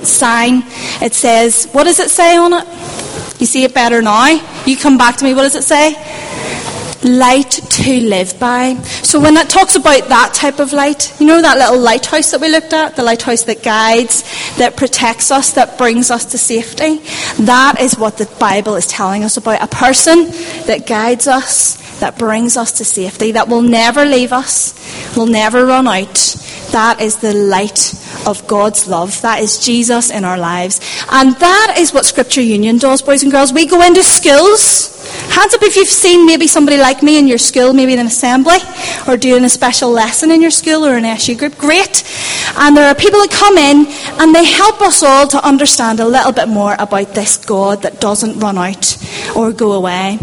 sign. 0.04 0.62
It 1.02 1.14
says, 1.14 1.66
what 1.73 1.85
does 1.85 1.99
it 1.99 2.11
say 2.11 2.37
on 2.37 2.52
it? 2.52 2.64
You 3.40 3.47
see 3.47 3.64
it 3.64 3.75
better 3.75 4.02
now? 4.02 4.28
You 4.66 4.76
come 4.76 4.99
back 4.99 5.16
to 5.18 5.25
me. 5.25 5.35
What 5.35 5.42
does 5.42 5.54
it 5.54 5.64
say? 5.64 5.94
light 7.04 7.50
to 7.50 8.00
live 8.00 8.38
by. 8.40 8.75
So 9.02 9.20
when 9.20 9.37
it 9.37 9.49
talks 9.49 9.76
about 9.76 10.08
that 10.08 10.35
type 10.35 10.58
of 10.58 10.73
light, 10.73 11.14
you 11.20 11.26
know 11.26 11.40
that 11.40 11.58
little 11.58 11.78
lighthouse 11.78 12.30
that 12.32 12.40
we 12.40 12.49
looked 12.49 12.73
at, 12.73 12.97
the 12.97 13.02
lighthouse 13.02 13.44
that 13.44 13.62
guides, 13.62 14.23
that 14.56 14.76
protects 14.76 15.30
us, 15.30 15.52
that 15.52 15.78
brings 15.78 16.11
us 16.11 16.25
to 16.26 16.38
safety. 16.38 16.99
That 17.44 17.76
is 17.80 17.99
what 17.99 18.18
the 18.18 18.26
Bible 18.38 18.75
is 18.75 18.87
telling 18.87 19.25
us 19.25 19.37
about. 19.37 19.62
A 19.62 19.68
person 19.68 20.25
that 20.66 20.87
guides 20.87 21.28
us, 21.28 21.78
that 22.00 22.19
brings 22.19 22.57
us 22.57 22.73
to 22.73 22.85
safety, 22.85 23.33
that 23.33 23.49
will 23.49 23.62
never 23.62 24.05
leave 24.05 24.33
us, 24.33 24.75
will 25.17 25.26
never 25.26 25.67
run 25.67 25.87
out. 25.87 26.14
That 26.73 27.00
is 27.00 27.17
the 27.17 27.33
light 27.33 27.95
of 28.26 28.47
God's 28.47 28.88
love. 28.88 29.21
That 29.23 29.40
is 29.40 29.59
Jesus 29.59 30.11
in 30.11 30.25
our 30.25 30.38
lives. 30.38 30.81
And 31.11 31.35
that 31.37 31.76
is 31.78 31.95
what 31.95 32.05
Scripture 32.05 32.43
Union 32.43 32.78
does, 32.78 33.00
boys 33.00 33.23
and 33.23 33.33
girls. 33.33 33.52
We 33.52 33.67
go 33.67 33.81
into 33.85 34.02
schools 34.02 34.99
Hands 35.31 35.55
up 35.55 35.62
if 35.62 35.76
you've 35.76 35.88
seen 35.88 36.26
maybe 36.26 36.47
somebody 36.47 36.76
like 36.76 37.02
me 37.02 37.19
in 37.19 37.28
your 37.28 37.38
school, 37.38 37.73
maybe 37.73 37.93
in 37.93 37.99
an 37.99 38.07
assembly, 38.07 38.59
or 39.07 39.17
doing 39.17 39.45
a 39.45 39.49
special 39.49 39.90
lesson 39.90 40.31
in 40.31 40.43
your 40.43 40.50
school 40.50 40.85
or 40.85 40.97
an 40.97 41.05
SU 41.05 41.37
group. 41.37 41.57
Great. 41.59 42.05
And 42.57 42.76
there 42.76 42.88
are 42.88 42.95
people 42.95 43.21
that 43.21 43.31
come 43.31 43.57
in 43.57 43.87
and 44.21 44.35
they 44.35 44.45
help 44.45 44.81
us 44.81 45.02
all 45.02 45.26
to 45.28 45.45
understand 45.45 46.00
a 46.00 46.07
little 46.07 46.33
bit 46.33 46.49
more 46.49 46.75
about 46.78 47.14
this 47.14 47.37
God 47.37 47.83
that 47.83 48.00
doesn't 48.00 48.38
run 48.40 48.59
out 48.59 48.97
or 49.37 49.52
go 49.52 49.73
away. 49.73 50.19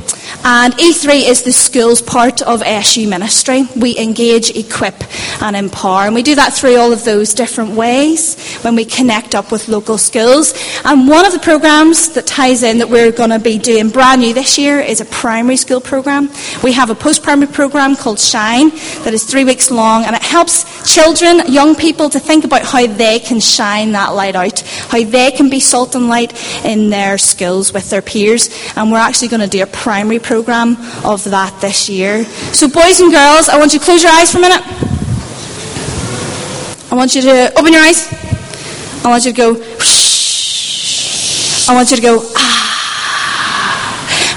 And 0.48 0.76
E3 0.76 1.28
is 1.28 1.42
the 1.42 1.52
school's 1.52 2.04
part 2.04 2.44
of 2.44 2.62
SU 2.62 3.08
ministry. 3.08 3.64
We 3.76 3.98
engage, 3.98 4.56
equip, 4.56 4.94
and 5.42 5.56
empower. 5.56 6.06
And 6.06 6.14
we 6.14 6.22
do 6.22 6.36
that 6.36 6.54
through 6.54 6.78
all 6.78 6.94
of 6.94 7.04
those 7.04 7.34
different 7.34 7.72
ways 7.72 8.56
when 8.58 8.76
we 8.76 8.86
connect 8.86 9.34
up 9.34 9.52
with 9.52 9.68
local 9.68 9.98
schools. 9.98 10.54
And 10.86 11.08
one 11.08 11.26
of 11.26 11.34
the 11.34 11.40
programs 11.40 12.14
that 12.14 12.28
ties 12.28 12.62
in 12.62 12.78
that 12.78 12.90
we're 12.90 13.12
going 13.12 13.32
to 13.32 13.40
be 13.40 13.58
doing 13.58 13.90
brand 13.90 14.22
new 14.22 14.36
this 14.36 14.60
year 14.60 14.80
is 14.80 15.02
a 15.02 15.06
primary 15.06 15.58
school 15.58 15.82
program. 15.82 16.30
We 16.64 16.74
have 16.74 16.92
a 16.92 16.96
post 16.96 17.24
primary 17.24 17.52
program 17.52 17.96
called 17.96 18.20
Shine 18.20 18.70
that 19.04 19.16
is 19.16 19.24
three 19.24 19.46
weeks 19.46 19.72
long, 19.72 20.04
and 20.04 20.16
it 20.16 20.22
helps 20.22 20.94
children, 20.94 21.52
young 21.52 21.74
people, 21.74 22.08
to 22.12 22.20
think 22.20 22.46
about 22.46 22.62
how 22.62 22.86
they 22.86 23.18
can 23.18 23.40
shine 23.40 23.94
that 23.94 24.10
light 24.10 24.36
out, 24.36 24.60
how 24.60 25.04
they 25.04 25.32
can 25.32 25.50
be 25.50 25.60
salt 25.60 25.96
and 25.96 26.08
light 26.08 26.34
in 26.64 26.92
their 26.92 27.18
schools 27.18 27.74
with 27.74 27.90
their 27.90 28.04
peers. 28.04 28.52
And 28.76 28.92
we're 28.92 29.00
actually 29.00 29.30
going 29.30 29.42
to 29.42 29.48
do 29.48 29.64
a 29.64 29.66
primary 29.66 30.20
program 30.20 30.35
of 31.04 31.24
that 31.26 31.58
this 31.62 31.90
year. 31.90 32.26
So, 32.54 32.68
boys 32.68 33.00
and 33.00 33.12
girls, 33.12 33.50
I 33.50 33.58
want 33.58 33.74
you 33.74 33.80
to 33.80 33.86
close 33.86 34.04
your 34.04 34.12
eyes 34.12 34.32
for 34.32 34.40
a 34.40 34.42
minute. 34.42 34.62
I 36.92 36.96
want 36.96 37.16
you 37.16 37.22
to 37.22 37.52
open 37.60 37.74
your 37.74 37.82
eyes. 37.82 38.08
I 39.04 39.10
want 39.10 39.26
you 39.26 39.32
to 39.32 39.38
go. 39.38 39.56
I 41.68 41.74
want 41.74 41.90
you 41.92 41.98
to 41.98 42.02
go. 42.02 42.35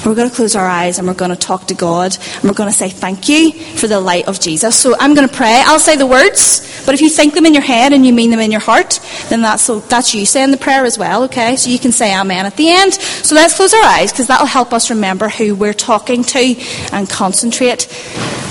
We're 0.09 0.15
going 0.15 0.31
to 0.31 0.35
close 0.35 0.57
our 0.57 0.67
eyes 0.67 0.99
and 0.99 1.07
we're 1.07 1.12
going 1.12 1.33
to 1.33 1.37
talk 1.37 1.67
to 1.67 1.75
God 1.75 2.17
and 2.37 2.45
we're 2.45 2.55
going 2.55 2.71
to 2.71 2.75
say 2.75 2.88
thank 2.88 3.29
you 3.29 3.53
for 3.53 3.88
the 3.88 4.00
light 4.00 4.27
of 4.27 4.41
Jesus. 4.41 4.75
So 4.75 4.97
I'm 4.99 5.15
going 5.15 5.29
to 5.29 5.35
pray. 5.35 5.62
I'll 5.67 5.79
say 5.79 5.97
the 5.97 6.07
words, 6.07 6.83
but 6.87 6.95
if 6.95 7.03
you 7.03 7.11
think 7.11 7.35
them 7.35 7.45
in 7.45 7.53
your 7.53 7.62
head 7.62 7.93
and 7.93 8.07
you 8.07 8.15
mean 8.15 8.31
them 8.31 8.41
in 8.41 8.50
your 8.50 8.62
heart, 8.62 9.00
then 9.29 9.43
that's, 9.43 9.67
that's 9.88 10.15
you 10.15 10.25
saying 10.25 10.50
the 10.50 10.57
prayer 10.57 10.87
as 10.87 10.97
well, 10.97 11.25
okay? 11.25 11.57
So 11.57 11.69
you 11.69 11.79
can 11.79 11.93
say 11.93 12.19
amen 12.19 12.47
at 12.47 12.57
the 12.57 12.71
end. 12.71 12.95
So 12.95 13.35
let's 13.35 13.55
close 13.55 13.75
our 13.75 13.85
eyes 13.85 14.11
because 14.11 14.29
that'll 14.29 14.47
help 14.47 14.73
us 14.73 14.88
remember 14.88 15.29
who 15.29 15.55
we're 15.55 15.75
talking 15.75 16.25
to 16.25 16.57
and 16.91 17.07
concentrate. 17.11 17.87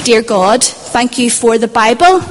Dear 0.03 0.21
God, 0.21 0.63
thank 0.63 1.17
you 1.17 1.31
for 1.31 1.57
the 1.57 1.67
Bible, 1.67 2.21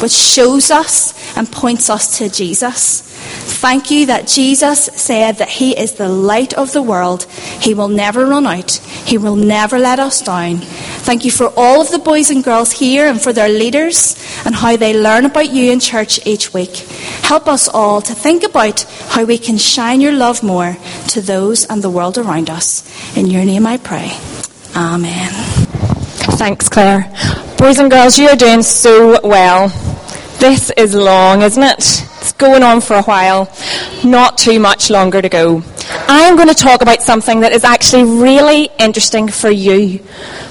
which 0.00 0.12
shows 0.12 0.70
us 0.70 1.36
and 1.36 1.50
points 1.50 1.90
us 1.90 2.18
to 2.18 2.28
Jesus. 2.28 3.05
Thank 3.46 3.90
you 3.90 4.06
that 4.06 4.26
Jesus 4.26 4.86
said 4.86 5.38
that 5.38 5.48
He 5.48 5.76
is 5.76 5.94
the 5.94 6.08
light 6.08 6.52
of 6.54 6.72
the 6.72 6.82
world. 6.82 7.24
He 7.24 7.74
will 7.74 7.88
never 7.88 8.26
run 8.26 8.44
out. 8.44 8.72
He 8.72 9.18
will 9.18 9.36
never 9.36 9.78
let 9.78 9.98
us 9.98 10.20
down. 10.20 10.58
Thank 11.06 11.24
you 11.24 11.30
for 11.30 11.52
all 11.56 11.80
of 11.80 11.90
the 11.90 12.00
boys 12.00 12.30
and 12.30 12.42
girls 12.42 12.72
here 12.72 13.06
and 13.06 13.20
for 13.20 13.32
their 13.32 13.48
leaders 13.48 14.16
and 14.44 14.54
how 14.54 14.76
they 14.76 15.00
learn 15.00 15.24
about 15.24 15.50
you 15.50 15.70
in 15.70 15.78
church 15.78 16.26
each 16.26 16.52
week. 16.52 16.76
Help 17.22 17.46
us 17.46 17.68
all 17.68 18.02
to 18.02 18.14
think 18.14 18.42
about 18.42 18.82
how 19.08 19.24
we 19.24 19.38
can 19.38 19.58
shine 19.58 20.00
your 20.00 20.12
love 20.12 20.42
more 20.42 20.76
to 21.08 21.20
those 21.20 21.64
and 21.66 21.82
the 21.82 21.90
world 21.90 22.18
around 22.18 22.50
us. 22.50 22.84
In 23.16 23.26
your 23.26 23.44
name 23.44 23.66
I 23.66 23.78
pray. 23.78 24.10
Amen. 24.74 25.30
Thanks, 26.36 26.68
Claire. 26.68 27.10
Boys 27.56 27.78
and 27.78 27.90
girls, 27.90 28.18
you 28.18 28.28
are 28.28 28.36
doing 28.36 28.62
so 28.62 29.20
well. 29.22 29.68
This 30.38 30.70
is 30.76 30.94
long, 30.94 31.42
isn't 31.42 31.62
it? 31.62 32.05
It's 32.26 32.32
going 32.32 32.64
on 32.64 32.80
for 32.80 32.94
a 32.94 33.02
while. 33.02 33.48
Not 34.04 34.36
too 34.36 34.58
much 34.58 34.90
longer 34.90 35.22
to 35.22 35.28
go. 35.28 35.62
I'm 36.08 36.34
going 36.34 36.48
to 36.48 36.56
talk 36.56 36.82
about 36.82 37.00
something 37.00 37.38
that 37.40 37.52
is 37.52 37.62
actually 37.62 38.02
really 38.02 38.68
interesting 38.80 39.28
for 39.28 39.48
you. 39.48 40.00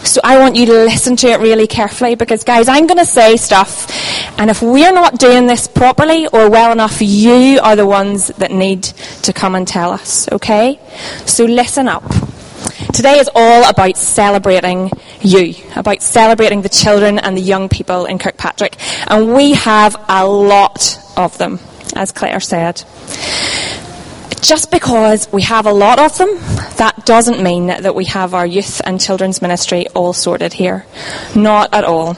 So 0.05 0.21
I 0.23 0.39
want 0.39 0.55
you 0.55 0.67
to 0.67 0.71
listen 0.71 1.17
to 1.17 1.27
it 1.27 1.41
really 1.41 1.67
carefully 1.67 2.15
because 2.15 2.45
guys, 2.45 2.69
I'm 2.69 2.87
going 2.87 2.99
to 2.99 3.05
say 3.05 3.35
stuff 3.35 3.91
and 4.39 4.49
if 4.49 4.61
we're 4.61 4.93
not 4.93 5.19
doing 5.19 5.47
this 5.47 5.67
properly 5.67 6.27
or 6.27 6.49
well 6.49 6.71
enough, 6.71 7.01
you 7.01 7.59
are 7.61 7.75
the 7.75 7.85
ones 7.85 8.27
that 8.27 8.51
need 8.51 8.83
to 9.23 9.33
come 9.33 9.53
and 9.53 9.67
tell 9.67 9.91
us, 9.91 10.31
okay? 10.31 10.79
So 11.25 11.43
listen 11.43 11.89
up. 11.89 12.05
Today 12.95 13.19
is 13.19 13.29
all 13.35 13.69
about 13.69 13.97
celebrating 13.97 14.89
you, 15.19 15.53
about 15.75 16.01
celebrating 16.01 16.61
the 16.61 16.69
children 16.69 17.19
and 17.19 17.35
the 17.35 17.41
young 17.41 17.67
people 17.67 18.05
in 18.05 18.17
Kirkpatrick. 18.17 18.77
And 19.07 19.33
we 19.33 19.51
have 19.51 20.01
a 20.07 20.25
lot 20.25 20.97
of 21.17 21.37
them, 21.37 21.59
as 21.93 22.13
Claire 22.13 22.39
said. 22.39 22.85
Just 24.39 24.71
because 24.71 25.29
we 25.33 25.41
have 25.41 25.65
a 25.65 25.73
lot 25.73 25.99
of 25.99 26.17
them, 26.17 26.37
that 26.77 27.05
doesn't 27.05 27.43
mean 27.43 27.67
that 27.67 27.93
we 27.93 28.05
have 28.05 28.33
our 28.33 28.45
youth 28.45 28.79
and 28.85 29.01
children's 29.01 29.41
ministry 29.41 29.89
all 29.89 30.13
sorted 30.13 30.53
here. 30.53 30.85
Not 31.35 31.73
at 31.73 31.83
all. 31.83 32.15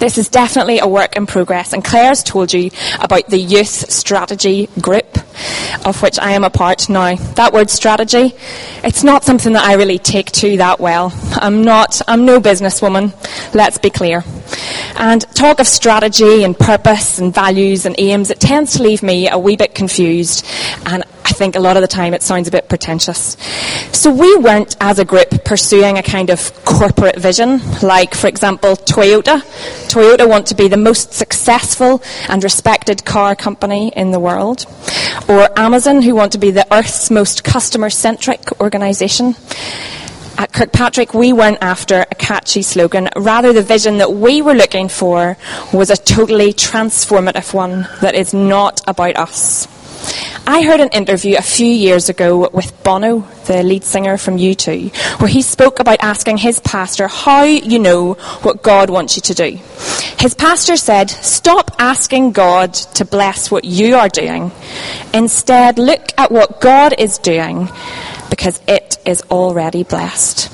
This 0.00 0.16
is 0.16 0.30
definitely 0.30 0.78
a 0.78 0.88
work 0.88 1.14
in 1.14 1.26
progress, 1.26 1.74
and 1.74 1.84
Claire's 1.84 2.22
told 2.22 2.54
you 2.54 2.70
about 3.00 3.28
the 3.28 3.36
youth 3.36 3.90
strategy 3.90 4.66
group, 4.80 5.18
of 5.84 6.00
which 6.02 6.18
I 6.18 6.30
am 6.30 6.42
a 6.42 6.48
part 6.48 6.88
now. 6.88 7.16
That 7.34 7.52
word 7.52 7.68
strategy, 7.68 8.34
it's 8.82 9.04
not 9.04 9.24
something 9.24 9.52
that 9.52 9.62
I 9.62 9.74
really 9.74 9.98
take 9.98 10.32
to 10.32 10.56
that 10.56 10.80
well. 10.80 11.10
I'm 11.40 11.62
not, 11.62 12.00
I'm 12.06 12.24
no 12.24 12.40
businesswoman, 12.40 13.12
let's 13.54 13.78
be 13.78 13.90
clear. 13.90 14.24
And 14.96 15.22
talk 15.34 15.60
of 15.60 15.66
strategy 15.66 16.44
and 16.44 16.58
purpose 16.58 17.18
and 17.18 17.34
values 17.34 17.86
and 17.86 17.94
aims, 17.98 18.30
it 18.30 18.40
tends 18.40 18.76
to 18.76 18.82
leave 18.82 19.02
me 19.02 19.28
a 19.28 19.38
wee 19.38 19.56
bit 19.56 19.74
confused, 19.74 20.46
and 20.86 21.04
I 21.24 21.32
think 21.32 21.56
a 21.56 21.60
lot 21.60 21.76
of 21.76 21.82
the 21.82 21.88
time 21.88 22.12
it 22.12 22.22
sounds 22.22 22.48
a 22.48 22.50
bit 22.50 22.68
pretentious. 22.68 23.36
So 23.92 24.12
we 24.12 24.36
weren't, 24.36 24.76
as 24.80 24.98
a 24.98 25.04
group, 25.04 25.44
pursuing 25.44 25.96
a 25.96 26.02
kind 26.02 26.30
of 26.30 26.52
corporate 26.64 27.18
vision, 27.18 27.60
like, 27.82 28.14
for 28.14 28.26
example, 28.26 28.76
Toyota. 28.76 29.40
Toyota 29.88 30.28
want 30.28 30.46
to 30.48 30.54
be 30.54 30.68
the 30.68 30.76
most 30.76 31.12
successful 31.12 32.02
and 32.28 32.42
respected 32.42 33.04
car 33.04 33.34
company 33.36 33.92
in 33.94 34.10
the 34.10 34.20
world. 34.20 34.66
Or 35.28 35.48
Amazon, 35.58 36.02
who 36.02 36.14
want 36.14 36.32
to 36.32 36.38
be 36.38 36.50
the 36.50 36.66
Earth's 36.74 37.10
most 37.10 37.44
customer-centric 37.44 38.60
organisation. 38.60 39.36
At 40.40 40.54
Kirkpatrick, 40.54 41.12
we 41.12 41.34
weren't 41.34 41.58
after 41.60 42.00
a 42.10 42.14
catchy 42.14 42.62
slogan. 42.62 43.10
Rather, 43.14 43.52
the 43.52 43.60
vision 43.60 43.98
that 43.98 44.14
we 44.14 44.40
were 44.40 44.54
looking 44.54 44.88
for 44.88 45.36
was 45.70 45.90
a 45.90 45.98
totally 45.98 46.54
transformative 46.54 47.52
one 47.52 47.86
that 48.00 48.14
is 48.14 48.32
not 48.32 48.80
about 48.88 49.18
us. 49.18 49.68
I 50.46 50.62
heard 50.62 50.80
an 50.80 50.88
interview 50.92 51.36
a 51.36 51.42
few 51.42 51.66
years 51.66 52.08
ago 52.08 52.48
with 52.54 52.72
Bono, 52.82 53.20
the 53.44 53.62
lead 53.62 53.84
singer 53.84 54.16
from 54.16 54.38
U2, 54.38 55.20
where 55.20 55.28
he 55.28 55.42
spoke 55.42 55.78
about 55.78 55.98
asking 56.00 56.38
his 56.38 56.58
pastor 56.60 57.06
how 57.06 57.42
you 57.42 57.78
know 57.78 58.14
what 58.40 58.62
God 58.62 58.88
wants 58.88 59.16
you 59.16 59.22
to 59.22 59.34
do. 59.34 59.58
His 60.18 60.32
pastor 60.32 60.78
said, 60.78 61.10
Stop 61.10 61.70
asking 61.78 62.32
God 62.32 62.72
to 62.72 63.04
bless 63.04 63.50
what 63.50 63.66
you 63.66 63.96
are 63.96 64.08
doing. 64.08 64.52
Instead, 65.12 65.78
look 65.78 66.08
at 66.16 66.32
what 66.32 66.62
God 66.62 66.94
is 66.98 67.18
doing 67.18 67.68
because 68.30 68.60
it 68.66 68.98
is 69.04 69.22
already 69.30 69.84
blessed. 69.84 70.50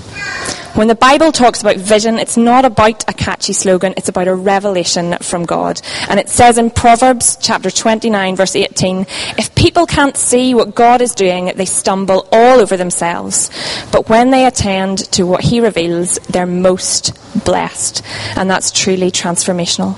When 0.76 0.88
the 0.88 0.94
Bible 0.94 1.32
talks 1.32 1.62
about 1.62 1.76
vision, 1.76 2.18
it's 2.18 2.36
not 2.36 2.66
about 2.66 3.08
a 3.08 3.14
catchy 3.14 3.54
slogan, 3.54 3.94
it's 3.96 4.10
about 4.10 4.28
a 4.28 4.34
revelation 4.34 5.16
from 5.22 5.46
God. 5.46 5.80
And 6.10 6.20
it 6.20 6.28
says 6.28 6.58
in 6.58 6.68
Proverbs 6.68 7.38
chapter 7.40 7.70
29 7.70 8.36
verse 8.36 8.54
18, 8.54 9.06
if 9.38 9.54
people 9.54 9.86
can't 9.86 10.18
see 10.18 10.54
what 10.54 10.74
God 10.74 11.00
is 11.00 11.14
doing, 11.14 11.50
they 11.56 11.64
stumble 11.64 12.28
all 12.30 12.60
over 12.60 12.76
themselves. 12.76 13.50
But 13.90 14.10
when 14.10 14.30
they 14.30 14.44
attend 14.44 15.10
to 15.12 15.24
what 15.24 15.44
he 15.44 15.60
reveals, 15.60 16.18
they're 16.28 16.44
most 16.44 17.18
blessed. 17.46 18.02
And 18.36 18.50
that's 18.50 18.70
truly 18.70 19.10
transformational. 19.10 19.96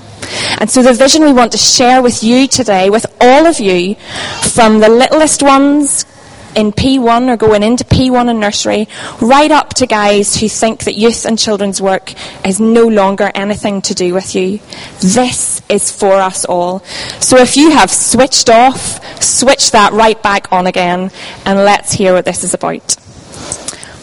And 0.60 0.70
so 0.70 0.80
the 0.82 0.92
vision 0.92 1.24
we 1.24 1.32
want 1.32 1.50
to 1.52 1.58
share 1.58 2.02
with 2.02 2.22
you 2.22 2.46
today, 2.46 2.88
with 2.88 3.06
all 3.20 3.46
of 3.46 3.58
you, 3.58 3.96
from 4.54 4.78
the 4.78 4.88
littlest 4.88 5.42
ones 5.42 6.04
in 6.54 6.72
P1 6.72 7.28
or 7.28 7.36
going 7.36 7.62
into 7.62 7.84
P1 7.84 8.28
and 8.28 8.40
nursery, 8.40 8.88
right 9.20 9.50
up 9.50 9.74
to 9.74 9.86
guys 9.86 10.36
who 10.36 10.48
think 10.48 10.84
that 10.84 10.94
youth 10.94 11.24
and 11.24 11.38
children's 11.38 11.80
work 11.80 12.12
is 12.46 12.60
no 12.60 12.86
longer 12.86 13.30
anything 13.34 13.82
to 13.82 13.94
do 13.94 14.14
with 14.14 14.34
you. 14.34 14.60
This 15.00 15.62
is 15.68 15.90
for 15.90 16.14
us 16.14 16.44
all. 16.44 16.80
So 17.20 17.36
if 17.38 17.56
you 17.56 17.70
have 17.70 17.90
switched 17.90 18.50
off, 18.50 19.22
switch 19.22 19.70
that 19.72 19.92
right 19.92 20.20
back 20.22 20.52
on 20.52 20.66
again, 20.66 21.10
and 21.44 21.58
let's 21.58 21.92
hear 21.92 22.12
what 22.12 22.24
this 22.24 22.44
is 22.44 22.54
about. 22.54 22.96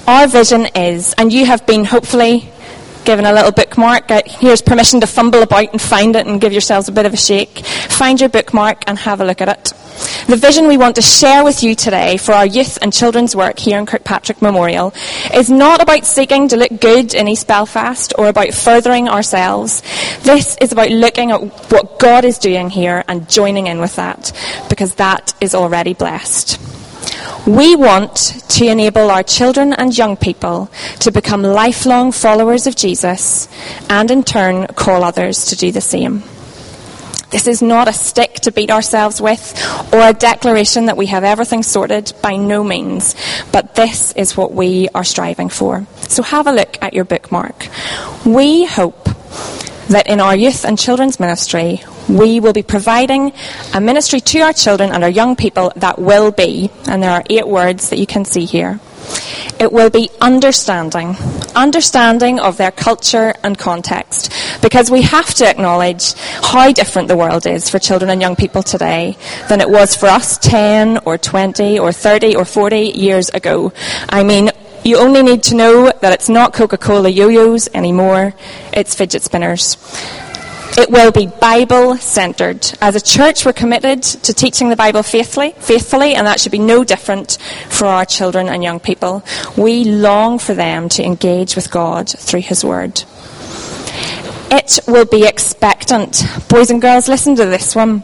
Our 0.07 0.27
vision 0.27 0.67
is, 0.75 1.13
and 1.17 1.33
you 1.33 1.45
have 1.45 1.65
been 1.65 1.85
hopefully 1.85 2.51
given 3.05 3.25
a 3.25 3.33
little 3.33 3.51
bookmark. 3.51 4.11
Uh, 4.11 4.21
here's 4.25 4.61
permission 4.61 4.99
to 4.99 5.07
fumble 5.07 5.41
about 5.41 5.71
and 5.71 5.81
find 5.81 6.15
it 6.15 6.27
and 6.27 6.41
give 6.41 6.51
yourselves 6.51 6.87
a 6.87 6.91
bit 6.91 7.05
of 7.05 7.13
a 7.13 7.17
shake. 7.17 7.59
Find 7.65 8.19
your 8.19 8.29
bookmark 8.29 8.83
and 8.87 8.97
have 8.99 9.21
a 9.21 9.25
look 9.25 9.41
at 9.41 9.49
it. 9.49 9.73
The 10.27 10.37
vision 10.37 10.67
we 10.67 10.77
want 10.77 10.95
to 10.95 11.01
share 11.01 11.43
with 11.43 11.63
you 11.63 11.75
today 11.75 12.17
for 12.17 12.33
our 12.33 12.45
youth 12.45 12.79
and 12.81 12.91
children's 12.91 13.35
work 13.35 13.59
here 13.59 13.77
in 13.77 13.85
Kirkpatrick 13.85 14.41
Memorial 14.41 14.93
is 15.33 15.49
not 15.49 15.81
about 15.81 16.05
seeking 16.05 16.47
to 16.47 16.57
look 16.57 16.81
good 16.81 17.13
in 17.13 17.27
East 17.27 17.47
Belfast 17.47 18.13
or 18.17 18.27
about 18.27 18.53
furthering 18.53 19.07
ourselves. 19.07 19.83
This 20.23 20.57
is 20.59 20.71
about 20.71 20.89
looking 20.89 21.31
at 21.31 21.41
what 21.71 21.99
God 21.99 22.25
is 22.25 22.39
doing 22.39 22.69
here 22.69 23.03
and 23.07 23.29
joining 23.29 23.67
in 23.67 23.79
with 23.79 23.95
that 23.97 24.31
because 24.67 24.95
that 24.95 25.33
is 25.39 25.53
already 25.53 25.93
blessed. 25.93 26.59
We 27.47 27.75
want 27.75 28.15
to 28.49 28.65
enable 28.65 29.11
our 29.11 29.21
children 29.21 29.73
and 29.73 29.95
young 29.95 30.17
people 30.17 30.71
to 31.01 31.11
become 31.11 31.43
lifelong 31.43 32.11
followers 32.11 32.65
of 32.65 32.75
Jesus 32.75 33.47
and 33.89 34.09
in 34.09 34.23
turn 34.23 34.65
call 34.67 35.03
others 35.03 35.45
to 35.45 35.55
do 35.55 35.71
the 35.71 35.81
same. 35.81 36.23
This 37.31 37.47
is 37.47 37.61
not 37.61 37.87
a 37.87 37.93
stick 37.93 38.35
to 38.41 38.51
beat 38.51 38.71
ourselves 38.71 39.19
with 39.19 39.53
or 39.93 39.99
a 39.99 40.13
declaration 40.13 40.85
that 40.85 40.97
we 40.97 41.07
have 41.07 41.23
everything 41.23 41.63
sorted 41.63 42.13
by 42.21 42.37
no 42.37 42.63
means, 42.63 43.15
but 43.51 43.75
this 43.75 44.11
is 44.13 44.37
what 44.37 44.53
we 44.53 44.89
are 44.93 45.03
striving 45.03 45.49
for. 45.49 45.85
So 46.07 46.23
have 46.23 46.47
a 46.47 46.51
look 46.51 46.77
at 46.81 46.93
your 46.93 47.05
bookmark. 47.05 47.67
We 48.25 48.65
hope 48.65 49.09
that 49.89 50.07
in 50.07 50.19
our 50.19 50.35
youth 50.35 50.65
and 50.65 50.77
children's 50.79 51.19
ministry, 51.19 51.83
we 52.09 52.39
will 52.39 52.53
be 52.53 52.63
providing 52.63 53.33
a 53.73 53.81
ministry 53.81 54.19
to 54.19 54.39
our 54.41 54.53
children 54.53 54.91
and 54.91 55.03
our 55.03 55.09
young 55.09 55.35
people 55.35 55.71
that 55.75 55.99
will 55.99 56.31
be, 56.31 56.71
and 56.87 57.01
there 57.01 57.11
are 57.11 57.23
eight 57.29 57.47
words 57.47 57.89
that 57.89 57.99
you 57.99 58.07
can 58.07 58.25
see 58.25 58.45
here. 58.45 58.79
It 59.57 59.71
will 59.71 59.89
be 59.89 60.09
understanding, 60.19 61.15
understanding 61.55 62.39
of 62.39 62.57
their 62.57 62.71
culture 62.71 63.33
and 63.41 63.57
context, 63.57 64.31
because 64.61 64.91
we 64.91 65.01
have 65.03 65.33
to 65.35 65.47
acknowledge 65.47 66.13
how 66.13 66.73
different 66.73 67.07
the 67.07 67.15
world 67.15 67.47
is 67.47 67.69
for 67.69 67.79
children 67.79 68.11
and 68.11 68.21
young 68.21 68.35
people 68.35 68.63
today 68.63 69.17
than 69.47 69.61
it 69.61 69.69
was 69.69 69.95
for 69.95 70.07
us 70.07 70.37
10 70.39 70.99
or 71.05 71.17
20 71.17 71.79
or 71.79 71.93
30 71.93 72.35
or 72.35 72.43
40 72.43 72.79
years 72.79 73.29
ago. 73.29 73.71
I 74.09 74.23
mean, 74.23 74.51
you 74.83 74.97
only 74.97 75.23
need 75.23 75.43
to 75.43 75.55
know 75.55 75.91
that 76.01 76.13
it's 76.13 76.29
not 76.29 76.53
Coca-Cola 76.53 77.09
yo-yos 77.09 77.69
anymore, 77.73 78.33
it's 78.73 78.93
fidget 78.93 79.23
spinners. 79.23 79.77
It 80.77 80.89
will 80.89 81.11
be 81.11 81.27
Bible 81.27 81.97
centered. 81.97 82.71
As 82.81 82.95
a 82.95 83.01
church, 83.01 83.45
we're 83.45 83.53
committed 83.53 84.03
to 84.03 84.33
teaching 84.33 84.69
the 84.69 84.75
Bible 84.75 85.03
faithfully, 85.03 85.51
faithfully, 85.57 86.15
and 86.15 86.27
that 86.27 86.39
should 86.39 86.51
be 86.51 86.59
no 86.59 86.83
different 86.83 87.37
for 87.69 87.85
our 87.85 88.05
children 88.05 88.49
and 88.49 88.63
young 88.63 88.79
people. 88.79 89.23
We 89.57 89.85
long 89.85 90.37
for 90.37 90.53
them 90.53 90.89
to 90.89 91.03
engage 91.03 91.55
with 91.55 91.71
God 91.71 92.09
through 92.09 92.41
His 92.41 92.65
Word. 92.65 93.03
It 94.51 94.79
will 94.87 95.05
be 95.05 95.25
expectant. 95.25 96.23
Boys 96.49 96.69
and 96.69 96.81
girls, 96.81 97.07
listen 97.07 97.35
to 97.35 97.45
this 97.45 97.75
one. 97.75 98.03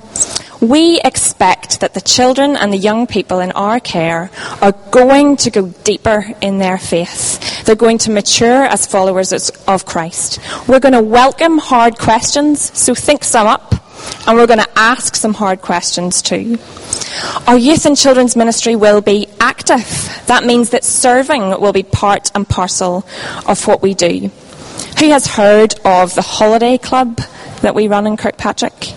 We 0.61 1.01
expect 1.01 1.79
that 1.79 1.95
the 1.95 2.01
children 2.01 2.55
and 2.55 2.71
the 2.71 2.77
young 2.77 3.07
people 3.07 3.39
in 3.39 3.51
our 3.53 3.79
care 3.79 4.29
are 4.61 4.73
going 4.91 5.37
to 5.37 5.49
go 5.49 5.69
deeper 5.83 6.23
in 6.39 6.59
their 6.59 6.77
faith. 6.77 7.65
They're 7.65 7.75
going 7.75 7.97
to 7.99 8.11
mature 8.11 8.65
as 8.65 8.85
followers 8.85 9.31
of 9.67 9.85
Christ. 9.87 10.39
We're 10.67 10.79
going 10.79 10.93
to 10.93 11.01
welcome 11.01 11.57
hard 11.57 11.97
questions, 11.97 12.77
so 12.77 12.93
think 12.93 13.23
some 13.23 13.47
up, 13.47 13.73
and 14.27 14.37
we're 14.37 14.45
going 14.45 14.59
to 14.59 14.69
ask 14.75 15.15
some 15.15 15.33
hard 15.33 15.63
questions 15.63 16.21
too. 16.21 16.59
Our 17.47 17.57
youth 17.57 17.87
and 17.87 17.97
children's 17.97 18.35
ministry 18.35 18.75
will 18.75 19.01
be 19.01 19.27
active. 19.39 20.21
That 20.27 20.43
means 20.45 20.69
that 20.69 20.83
serving 20.83 21.59
will 21.59 21.73
be 21.73 21.81
part 21.81 22.31
and 22.35 22.47
parcel 22.47 23.03
of 23.47 23.65
what 23.65 23.81
we 23.81 23.95
do. 23.95 24.29
Who 24.99 25.09
has 25.09 25.25
heard 25.25 25.73
of 25.83 26.13
the 26.13 26.21
holiday 26.21 26.77
club 26.77 27.17
that 27.61 27.73
we 27.73 27.87
run 27.87 28.05
in 28.05 28.15
Kirkpatrick? 28.15 28.93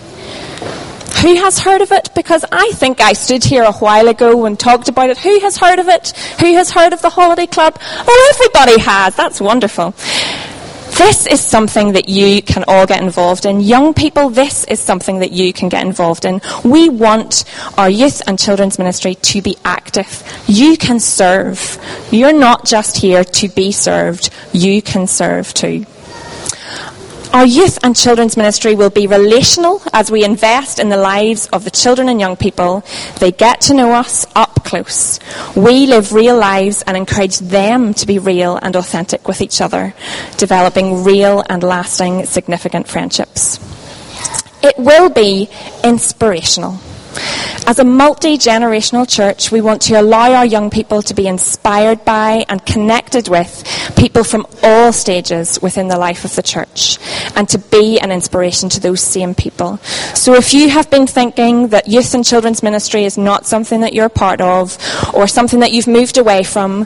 Who 1.25 1.33
has 1.37 1.57
heard 1.57 1.81
of 1.81 1.91
it? 1.91 2.11
Because 2.13 2.45
I 2.51 2.69
think 2.73 3.01
I 3.01 3.13
stood 3.13 3.43
here 3.43 3.63
a 3.63 3.71
while 3.71 4.09
ago 4.09 4.45
and 4.45 4.59
talked 4.59 4.89
about 4.89 5.09
it. 5.09 5.17
Who 5.17 5.39
has 5.39 5.57
heard 5.57 5.79
of 5.79 5.87
it? 5.87 6.11
Who 6.39 6.53
has 6.53 6.69
heard 6.69 6.93
of 6.93 7.01
the 7.01 7.09
Holiday 7.09 7.47
Club? 7.47 7.79
Oh, 7.81 8.33
everybody 8.35 8.79
has. 8.79 9.15
That's 9.15 9.41
wonderful. 9.41 9.95
This 10.99 11.25
is 11.25 11.41
something 11.41 11.93
that 11.93 12.09
you 12.09 12.43
can 12.43 12.63
all 12.67 12.85
get 12.85 13.01
involved 13.01 13.47
in. 13.47 13.59
Young 13.59 13.95
people, 13.95 14.29
this 14.29 14.65
is 14.65 14.79
something 14.79 15.17
that 15.17 15.31
you 15.31 15.51
can 15.51 15.67
get 15.67 15.83
involved 15.83 16.25
in. 16.25 16.41
We 16.63 16.89
want 16.89 17.43
our 17.75 17.89
youth 17.89 18.21
and 18.27 18.37
children's 18.37 18.77
ministry 18.77 19.15
to 19.15 19.41
be 19.41 19.57
active. 19.65 20.21
You 20.45 20.77
can 20.77 20.99
serve. 20.99 21.79
You're 22.11 22.33
not 22.33 22.65
just 22.65 22.97
here 22.97 23.23
to 23.23 23.47
be 23.47 23.71
served. 23.71 24.29
You 24.53 24.79
can 24.83 25.07
serve 25.07 25.55
too. 25.55 25.87
Our 27.35 27.45
youth 27.45 27.79
and 27.83 27.93
children's 27.93 28.37
ministry 28.37 28.75
will 28.75 28.89
be 28.89 29.07
relational 29.07 29.81
as 29.91 30.09
we 30.09 30.23
invest 30.23 30.79
in 30.79 30.87
the 30.87 30.95
lives 30.95 31.47
of 31.47 31.65
the 31.65 31.69
children 31.69 32.07
and 32.07 32.17
young 32.17 32.37
people. 32.37 32.81
They 33.19 33.33
get 33.33 33.59
to 33.67 33.73
know 33.73 33.91
us 33.91 34.25
up 34.37 34.63
close. 34.63 35.19
We 35.53 35.85
live 35.85 36.13
real 36.13 36.37
lives 36.37 36.81
and 36.83 36.95
encourage 36.95 37.39
them 37.39 37.93
to 37.95 38.07
be 38.07 38.19
real 38.19 38.55
and 38.55 38.73
authentic 38.77 39.27
with 39.27 39.41
each 39.41 39.59
other, 39.59 39.93
developing 40.37 41.03
real 41.03 41.43
and 41.49 41.61
lasting 41.61 42.25
significant 42.25 42.87
friendships. 42.87 43.59
It 44.63 44.77
will 44.77 45.09
be 45.09 45.49
inspirational. 45.83 46.79
As 47.67 47.79
a 47.79 47.83
multi 47.83 48.37
generational 48.37 49.09
church, 49.09 49.51
we 49.51 49.61
want 49.61 49.81
to 49.83 49.99
allow 49.99 50.33
our 50.33 50.45
young 50.45 50.69
people 50.69 51.01
to 51.03 51.13
be 51.13 51.27
inspired 51.27 52.05
by 52.05 52.45
and 52.47 52.65
connected 52.65 53.27
with 53.27 53.63
people 53.95 54.23
from 54.23 54.45
all 54.61 54.93
stages 54.93 55.61
within 55.61 55.87
the 55.87 55.97
life 55.97 56.25
of 56.25 56.35
the 56.35 56.43
church 56.43 56.97
and 57.35 57.49
to 57.49 57.57
be 57.57 57.99
an 57.99 58.11
inspiration 58.11 58.69
to 58.69 58.79
those 58.79 59.01
same 59.01 59.33
people. 59.33 59.77
So 60.13 60.35
if 60.35 60.53
you 60.53 60.69
have 60.69 60.89
been 60.91 61.07
thinking 61.07 61.69
that 61.69 61.87
youth 61.87 62.13
and 62.13 62.23
children's 62.23 62.61
ministry 62.61 63.03
is 63.03 63.17
not 63.17 63.45
something 63.45 63.81
that 63.81 63.93
you're 63.93 64.09
part 64.09 64.41
of 64.41 64.77
or 65.13 65.27
something 65.27 65.61
that 65.61 65.71
you've 65.71 65.87
moved 65.87 66.17
away 66.17 66.43
from, 66.43 66.85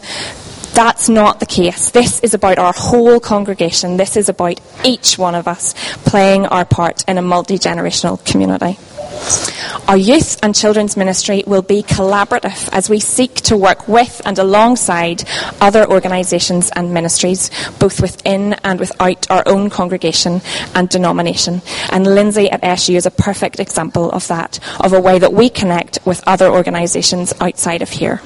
that's 0.74 1.10
not 1.10 1.40
the 1.40 1.46
case. 1.46 1.90
This 1.92 2.22
is 2.22 2.34
about 2.34 2.58
our 2.58 2.74
whole 2.74 3.20
congregation. 3.20 3.98
This 3.98 4.16
is 4.16 4.30
about 4.30 4.62
each 4.86 5.18
one 5.18 5.36
of 5.36 5.48
us 5.48 5.74
playing 6.06 6.46
our 6.46 6.64
part 6.64 7.04
in 7.08 7.18
a 7.18 7.22
multi 7.22 7.58
generational 7.58 8.24
community. 8.24 8.78
Our 9.88 9.98
youth 9.98 10.38
and 10.44 10.54
children's 10.54 10.96
ministry 10.96 11.44
will 11.48 11.62
be 11.62 11.82
collaborative 11.82 12.70
as 12.72 12.90
we 12.90 13.00
seek 13.00 13.34
to 13.50 13.58
work 13.58 13.88
with 13.88 14.22
and 14.24 14.38
alongside 14.38 15.24
other 15.60 15.90
organisations 15.90 16.70
and 16.76 16.94
ministries, 16.94 17.50
both 17.80 18.00
within 18.02 18.54
and 18.64 18.80
without 18.80 19.30
our 19.32 19.44
own 19.48 19.70
congregation 19.70 20.42
and 20.76 20.90
denomination. 20.90 21.62
And 21.92 22.06
Lindsay 22.06 22.52
at 22.52 22.64
SU 22.64 22.96
is 22.96 23.06
a 23.06 23.12
perfect 23.12 23.60
example 23.60 24.12
of 24.12 24.28
that, 24.28 24.60
of 24.80 24.94
a 24.94 25.02
way 25.02 25.18
that 25.18 25.34
we 25.34 25.50
connect 25.50 26.00
with 26.06 26.24
other 26.28 26.48
organisations 26.48 27.34
outside 27.42 27.82
of 27.82 27.90
here. 27.90 28.22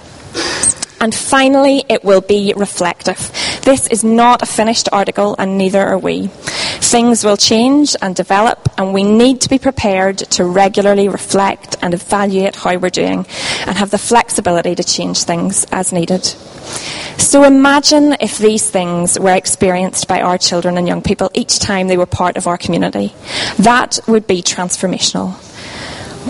And 1.00 1.14
finally, 1.14 1.84
it 1.90 2.06
will 2.06 2.22
be 2.22 2.54
reflective. 2.56 3.30
This 3.63 3.88
is 3.88 4.04
not 4.04 4.41
a 4.41 4.45
finished 4.45 4.89
article, 4.91 5.38
and 5.39 5.58
neither 5.58 5.82
are 5.82 5.97
we. 5.97 6.28
Things 6.28 7.23
will 7.23 7.38
change 7.38 7.95
and 8.02 8.13
develop, 8.13 8.67
and 8.78 8.93
we 8.93 9.04
need 9.04 9.39
to 9.39 9.49
be 9.49 9.58
prepared 9.58 10.17
to 10.36 10.43
regularly 10.43 11.08
reflect 11.08 11.78
and 11.82 11.93
evaluate 11.93 12.58
how 12.58 12.78
we're 12.78 12.89
doing 12.89 13.26
and 13.65 13.78
have 13.78 13.89
the 13.89 13.97
flexibility 13.97 14.76
to 14.76 14.84
change 14.84 15.23
things 15.23 15.65
as 15.71 15.93
needed. 15.93 16.26
So 17.17 17.43
imagine 17.43 18.17
if 18.19 18.38
these 18.38 18.69
things 18.69 19.17
were 19.17 19.34
experienced 19.34 20.10
by 20.10 20.19
our 20.19 20.38
children 20.38 20.78
and 20.78 20.86
young 20.86 21.02
people 21.02 21.32
each 21.34 21.60
time 21.60 21.88
they 21.88 21.97
were 21.97 22.06
part 22.06 22.36
of 22.36 22.47
our 22.47 22.58
community. 22.58 23.13
That 23.60 23.99
would 24.08 24.28
be 24.28 24.41
transformational. 24.41 25.39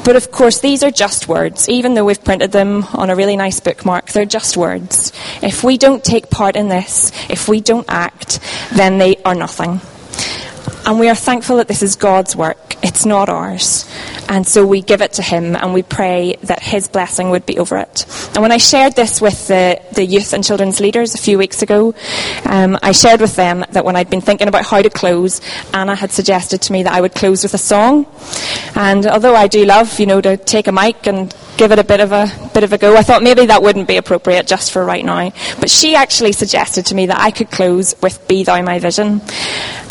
But 0.04 0.16
of 0.16 0.32
course, 0.32 0.60
these 0.60 0.84
are 0.84 0.92
just 0.92 1.28
words. 1.28 1.70
Even 1.70 1.94
though 1.94 2.06
we've 2.06 2.24
printed 2.24 2.52
them 2.52 2.84
on 2.94 3.10
a 3.10 3.16
really 3.16 3.38
nice 3.38 3.60
bookmark, 3.60 4.08
they're 4.08 4.26
just 4.26 4.58
words. 4.58 5.14
If 5.42 5.64
we 5.64 5.78
don't 5.78 6.04
take 6.04 6.30
part 6.30 6.56
in 6.56 6.68
this, 6.68 7.12
if 7.30 7.48
we 7.48 7.62
don't 7.62 7.86
act, 7.88 8.40
then 8.74 8.98
they 8.98 9.18
are 9.24 9.36
nothing. 9.36 9.82
And 10.86 11.00
we 11.00 11.08
are 11.10 11.16
thankful 11.16 11.58
that 11.58 11.68
this 11.68 11.82
is 11.82 11.96
God's 11.96 12.36
work. 12.36 12.76
It's 12.84 13.06
not 13.06 13.30
ours. 13.30 13.90
And 14.28 14.46
so 14.46 14.66
we 14.66 14.82
give 14.82 15.02
it 15.02 15.14
to 15.14 15.22
Him 15.22 15.56
and 15.56 15.74
we 15.74 15.82
pray 15.82 16.36
that 16.44 16.62
His 16.62 16.90
blessing 16.90 17.30
would 17.30 17.46
be 17.46 17.58
over 17.58 17.78
it. 17.78 18.06
And 18.34 18.42
when 18.42 18.52
I 18.52 18.58
shared 18.58 18.96
this 18.96 19.22
with 19.22 19.48
the, 19.48 19.82
the 19.94 20.06
youth 20.06 20.34
and 20.34 20.44
children's 20.44 20.82
leaders 20.82 21.16
a 21.16 21.18
few 21.18 21.38
weeks 21.38 21.62
ago, 21.62 21.96
um, 22.46 22.78
I 22.84 22.92
shared 22.92 23.22
with 23.22 23.38
them 23.38 23.64
that 23.72 23.86
when 23.86 23.96
I'd 23.96 24.10
been 24.10 24.22
thinking 24.22 24.50
about 24.50 24.66
how 24.66 24.82
to 24.82 24.90
close, 24.90 25.40
Anna 25.74 25.96
had 25.96 26.12
suggested 26.12 26.62
to 26.64 26.74
me 26.74 26.84
that 26.84 26.94
I 26.94 27.00
would 27.00 27.16
close 27.16 27.44
with 27.44 27.54
a 27.54 27.58
song. 27.58 28.06
And 28.76 29.08
although 29.08 29.36
I 29.36 29.48
do 29.48 29.64
love, 29.66 30.00
you 30.00 30.06
know, 30.06 30.20
to 30.20 30.36
take 30.36 30.68
a 30.68 30.74
mic 30.74 31.08
and 31.08 31.34
give 31.58 31.72
it 31.72 31.80
a 31.80 31.84
bit 31.84 32.00
of 32.00 32.12
a 32.12 32.28
bit 32.54 32.64
of 32.64 32.74
a 32.74 32.78
go. 32.78 32.96
I 32.96 33.02
thought 33.02 33.24
maybe 33.24 33.46
that 33.48 33.62
wouldn't 33.62 33.88
be 33.88 33.98
appropriate 33.98 34.48
just 34.48 34.72
for 34.72 34.84
right 34.84 35.04
now. 35.04 35.32
But 35.60 35.70
she 35.70 35.96
actually 35.96 36.32
suggested 36.32 36.86
to 36.88 36.96
me 36.96 37.08
that 37.08 37.20
I 37.20 37.32
could 37.32 37.52
close 37.52 37.96
with 38.02 38.28
Be 38.28 38.44
Thou 38.44 38.62
My 38.62 38.80
Vision. 38.80 39.22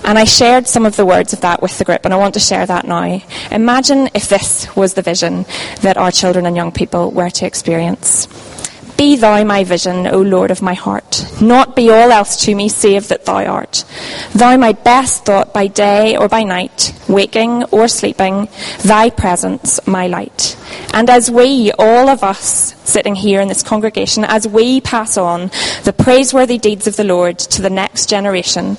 And 0.04 0.18
I 0.18 0.24
shared 0.24 0.66
some 0.66 0.84
of 0.84 0.96
the 0.96 1.06
words 1.06 1.32
of 1.32 1.42
that 1.42 1.62
with 1.62 1.78
the 1.78 1.84
group, 1.84 2.04
and 2.04 2.12
I 2.12 2.16
want 2.16 2.34
to 2.34 2.40
share 2.40 2.66
that 2.66 2.86
now. 2.86 3.22
Imagine 3.50 4.08
if 4.14 4.28
this 4.28 4.74
was 4.74 4.94
the 4.94 5.02
vision 5.02 5.46
that 5.82 5.96
our 5.96 6.10
children 6.10 6.44
and 6.44 6.56
young 6.56 6.72
people 6.72 7.12
were 7.12 7.30
to 7.30 7.46
experience. 7.46 8.26
Be 9.02 9.16
thou 9.16 9.42
my 9.42 9.64
vision, 9.64 10.06
O 10.06 10.20
Lord 10.20 10.52
of 10.52 10.62
my 10.62 10.74
heart. 10.74 11.26
Not 11.40 11.74
be 11.74 11.90
all 11.90 12.12
else 12.12 12.44
to 12.44 12.54
me 12.54 12.68
save 12.68 13.08
that 13.08 13.24
thou 13.24 13.44
art. 13.46 13.84
Thou 14.32 14.56
my 14.56 14.74
best 14.74 15.24
thought 15.24 15.52
by 15.52 15.66
day 15.66 16.16
or 16.16 16.28
by 16.28 16.44
night, 16.44 16.94
waking 17.08 17.64
or 17.72 17.88
sleeping, 17.88 18.46
thy 18.84 19.10
presence 19.10 19.84
my 19.88 20.06
light. 20.06 20.56
And 20.94 21.10
as 21.10 21.28
we, 21.28 21.72
all 21.76 22.08
of 22.08 22.22
us 22.22 22.76
sitting 22.88 23.16
here 23.16 23.40
in 23.40 23.48
this 23.48 23.64
congregation, 23.64 24.24
as 24.24 24.46
we 24.46 24.80
pass 24.80 25.16
on 25.16 25.50
the 25.82 25.92
praiseworthy 25.92 26.58
deeds 26.58 26.86
of 26.86 26.94
the 26.94 27.02
Lord 27.02 27.40
to 27.40 27.60
the 27.60 27.70
next 27.70 28.08
generation, 28.08 28.76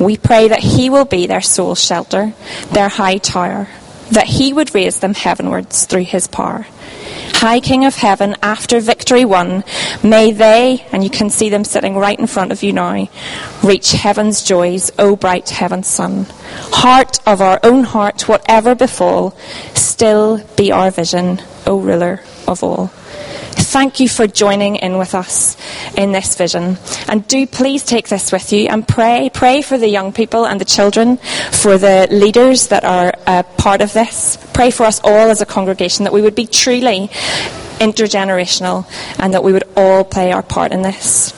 we 0.00 0.16
pray 0.16 0.48
that 0.48 0.60
he 0.60 0.88
will 0.88 1.04
be 1.04 1.26
their 1.26 1.42
sole 1.42 1.74
shelter, 1.74 2.32
their 2.72 2.88
high 2.88 3.18
tower, 3.18 3.68
that 4.10 4.26
he 4.26 4.54
would 4.54 4.74
raise 4.74 5.00
them 5.00 5.12
heavenwards 5.12 5.84
through 5.84 6.04
his 6.04 6.28
power. 6.28 6.66
High 7.36 7.60
King 7.60 7.84
of 7.84 7.96
Heaven, 7.96 8.34
after 8.42 8.80
victory 8.80 9.26
won, 9.26 9.62
may 10.02 10.32
they, 10.32 10.86
and 10.90 11.04
you 11.04 11.10
can 11.10 11.28
see 11.28 11.50
them 11.50 11.64
sitting 11.64 11.94
right 11.94 12.18
in 12.18 12.26
front 12.26 12.50
of 12.50 12.62
you 12.62 12.72
now, 12.72 13.08
reach 13.62 13.92
heaven's 13.92 14.42
joys, 14.42 14.90
O 14.98 15.16
bright 15.16 15.50
heaven's 15.50 15.86
sun. 15.86 16.24
Heart 16.72 17.20
of 17.26 17.42
our 17.42 17.60
own 17.62 17.84
heart, 17.84 18.26
whatever 18.26 18.74
befall, 18.74 19.36
still 19.74 20.42
be 20.56 20.72
our 20.72 20.90
vision, 20.90 21.42
O 21.66 21.78
ruler 21.78 22.22
of 22.48 22.64
all. 22.64 22.90
Thank 23.76 24.00
you 24.00 24.08
for 24.08 24.26
joining 24.26 24.76
in 24.76 24.96
with 24.96 25.14
us 25.14 25.54
in 25.98 26.10
this 26.10 26.34
vision. 26.34 26.78
And 27.08 27.28
do 27.28 27.46
please 27.46 27.84
take 27.84 28.08
this 28.08 28.32
with 28.32 28.50
you 28.50 28.68
and 28.68 28.88
pray. 28.88 29.28
Pray 29.34 29.60
for 29.60 29.76
the 29.76 29.86
young 29.86 30.14
people 30.14 30.46
and 30.46 30.58
the 30.58 30.64
children, 30.64 31.18
for 31.52 31.76
the 31.76 32.08
leaders 32.10 32.68
that 32.68 32.86
are 32.86 33.12
a 33.26 33.42
part 33.42 33.82
of 33.82 33.92
this. 33.92 34.38
Pray 34.54 34.70
for 34.70 34.84
us 34.84 34.98
all 35.04 35.28
as 35.28 35.42
a 35.42 35.46
congregation 35.46 36.04
that 36.04 36.14
we 36.14 36.22
would 36.22 36.34
be 36.34 36.46
truly 36.46 37.08
intergenerational 37.78 38.86
and 39.18 39.34
that 39.34 39.44
we 39.44 39.52
would 39.52 39.64
all 39.76 40.04
play 40.04 40.32
our 40.32 40.42
part 40.42 40.72
in 40.72 40.80
this. 40.80 41.34